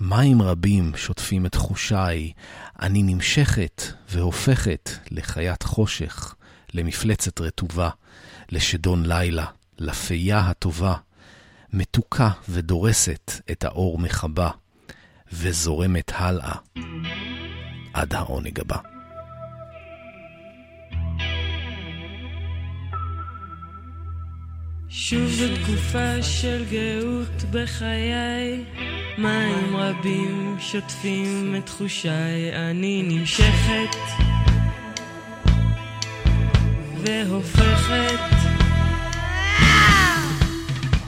מים 0.00 0.42
רבים 0.42 0.92
שוטפים 0.96 1.46
את 1.46 1.52
תחושיי, 1.52 2.32
אני 2.82 3.02
נמשכת 3.02 3.82
והופכת 4.10 4.90
לחיית 5.10 5.62
חושך, 5.62 6.34
למפלצת 6.74 7.40
רטובה, 7.40 7.90
לשדון 8.52 9.06
לילה, 9.06 9.46
לפייה 9.78 10.40
הטובה, 10.40 10.94
מתוקה 11.72 12.30
ודורסת 12.48 13.32
את 13.50 13.64
האור 13.64 13.98
מחבה, 13.98 14.50
וזורמת 15.32 16.12
הלאה 16.14 16.54
עד 17.92 18.14
העונג 18.14 18.60
הבא. 18.60 18.76
שוב 24.88 25.26
זו 25.26 25.44
תקופה 25.62 26.22
של 26.22 26.64
גאות 26.70 27.42
בחיי, 27.50 28.64
מים 29.18 29.76
רבים 29.76 30.56
שוטפים 30.60 31.54
את 31.58 31.66
תחושיי, 31.66 32.70
אני 32.70 33.02
נמשכת 33.02 33.96
והופכת 37.04 38.20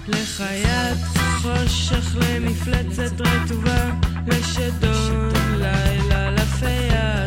לחיית 0.08 1.23
חושך 1.44 2.16
למפלצת 2.16 3.20
רטובה, 3.20 3.90
לשדון 4.26 5.32
לילה 5.58 6.30
לפיה 6.30 7.26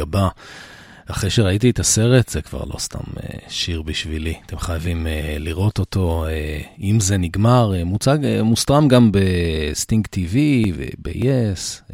הבא. 0.00 0.28
אחרי 1.10 1.30
שראיתי 1.30 1.70
את 1.70 1.78
הסרט, 1.78 2.28
זה 2.28 2.42
כבר 2.42 2.64
לא 2.64 2.78
סתם 2.78 2.98
אה, 2.98 3.20
שיר 3.48 3.82
בשבילי. 3.82 4.34
אתם 4.46 4.58
חייבים 4.58 5.06
אה, 5.06 5.38
לראות 5.38 5.78
אותו. 5.78 6.26
אה, 6.26 6.80
אם 6.80 7.00
זה 7.00 7.16
נגמר, 7.16 7.72
מוצג, 7.84 8.18
מוסטרם 8.42 8.88
גם 8.88 9.10
ב-Sting 9.12 10.06
TV 10.06 10.36
וב-yes. 10.76 11.92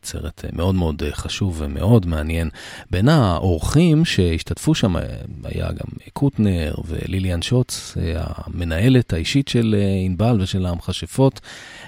באמת 0.00 0.04
סרט 0.04 0.44
אה, 0.44 0.56
מאוד 0.56 0.74
מאוד 0.74 1.02
אה, 1.02 1.14
חשוב 1.14 1.56
ומאוד 1.58 2.06
מעניין. 2.06 2.48
בין 2.90 3.08
האורחים 3.08 4.04
שהשתתפו 4.04 4.74
שם 4.74 4.96
אה, 4.96 5.00
היה 5.44 5.72
גם 5.72 5.88
קוטנר 6.12 6.74
וליליאן 6.84 7.42
שוץ, 7.42 7.96
המנהלת 8.16 9.12
האישית 9.12 9.48
של 9.48 9.74
ענבל 10.06 10.40
ושל 10.40 10.66
המכשפות. 10.66 11.40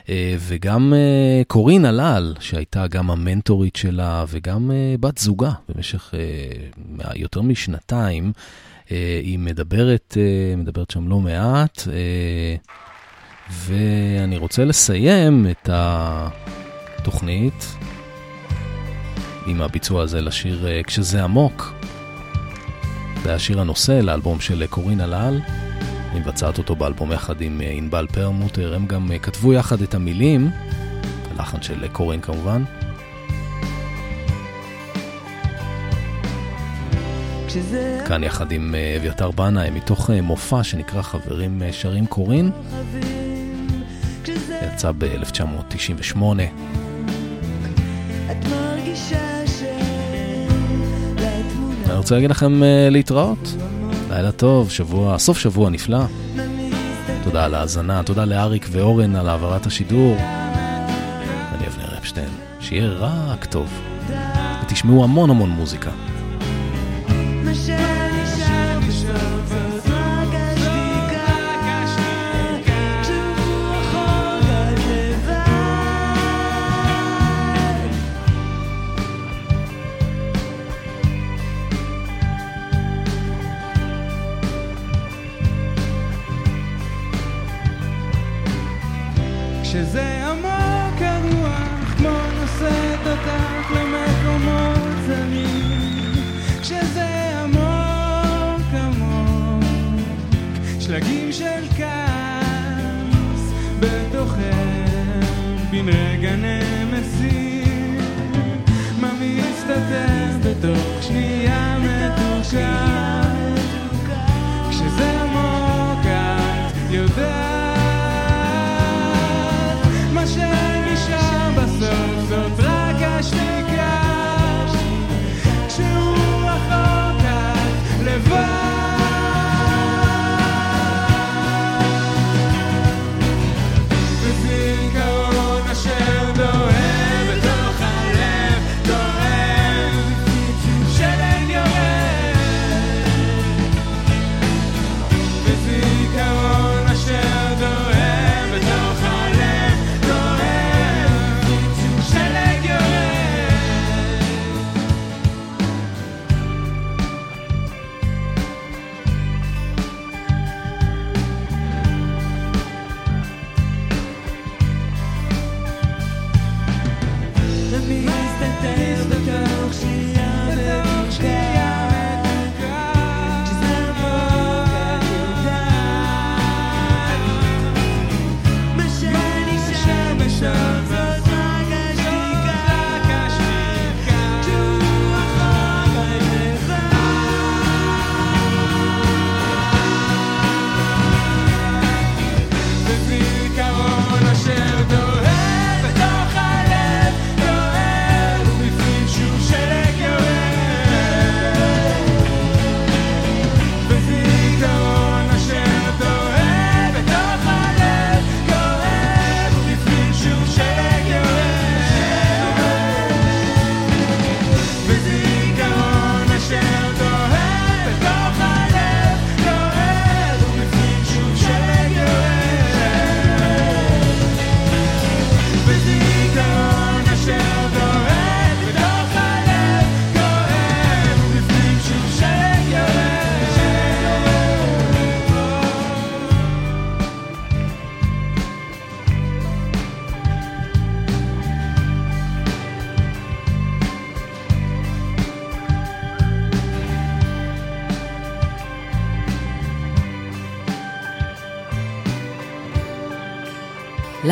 אה, 0.08 0.36
וגם 0.38 0.94
אה, 0.94 1.42
קורין 1.46 1.84
אלאל, 1.84 2.34
שהייתה 2.40 2.86
גם 2.86 3.10
המנטורית 3.10 3.76
שלה 3.76 4.24
וגם 4.28 4.70
אה, 4.70 4.94
בת 5.00 5.18
זוגה 5.18 5.52
במשך 5.68 6.14
יותר 7.14 7.42
משנתיים. 7.42 8.32
היא 9.22 9.38
מדברת, 9.38 10.16
מדברת 10.56 10.90
שם 10.90 11.08
לא 11.08 11.20
מעט, 11.20 11.82
ואני 13.50 14.36
רוצה 14.36 14.64
לסיים 14.64 15.46
את 15.50 15.68
התוכנית 16.98 17.76
עם 19.46 19.62
הביצוע 19.62 20.02
הזה 20.02 20.20
לשיר 20.20 20.66
כשזה 20.86 21.24
עמוק. 21.24 21.74
זה 23.22 23.28
היה 23.28 23.38
שיר 23.38 23.60
הנושא 23.60 23.92
לאלבום 23.92 24.40
של 24.40 24.66
קורין 24.66 25.00
הלל. 25.00 25.40
היא 26.12 26.20
מבצעת 26.20 26.58
אותו 26.58 26.76
באלבום 26.76 27.12
יחד 27.12 27.40
עם 27.40 27.60
ענבל 27.64 28.06
פרמוטר, 28.12 28.74
הם 28.74 28.86
גם 28.86 29.10
כתבו 29.22 29.52
יחד 29.52 29.82
את 29.82 29.94
המילים, 29.94 30.50
הלחן 31.30 31.62
של 31.62 31.88
קורין 31.88 32.20
כמובן. 32.20 32.64
כאן 38.06 38.24
יחד 38.24 38.52
עם 38.52 38.74
אביתר 38.96 39.30
בנאי, 39.30 39.70
מתוך 39.70 40.10
מופע 40.10 40.64
שנקרא 40.64 41.02
חברים 41.02 41.62
שרים 41.72 42.06
קורין, 42.06 42.50
יצא 44.74 44.92
ב-1998. 44.98 46.22
אני 51.86 51.96
רוצה 51.96 52.14
להגיד 52.14 52.30
לכם 52.30 52.62
להתראות. 52.90 53.54
לילה 54.10 54.32
טוב, 54.32 54.70
שבוע, 54.70 55.18
סוף 55.18 55.38
שבוע 55.38 55.70
נפלא. 55.70 56.04
תודה 57.24 57.44
על 57.44 57.54
ההאזנה, 57.54 58.02
תודה 58.02 58.24
לאריק 58.24 58.68
ואורן 58.70 59.16
על 59.16 59.28
העברת 59.28 59.66
השידור. 59.66 60.16
אני 61.54 61.66
אבנר 61.66 61.98
אפשטיין, 61.98 62.28
שיהיה 62.60 62.88
רק 62.88 63.44
טוב. 63.44 63.80
ותשמעו 64.62 65.04
המון 65.04 65.30
המון 65.30 65.50
מוזיקה. 65.50 65.90
כשזה 67.52 68.11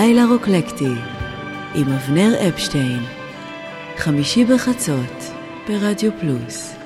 לילה 0.01 0.25
רוקלקטי 0.25 0.95
עם 1.75 1.93
אבנר 1.93 2.49
אפשטיין, 2.49 3.03
חמישי 3.97 4.45
בחצות 4.45 5.25
ברדיו 5.69 6.11
פלוס. 6.21 6.80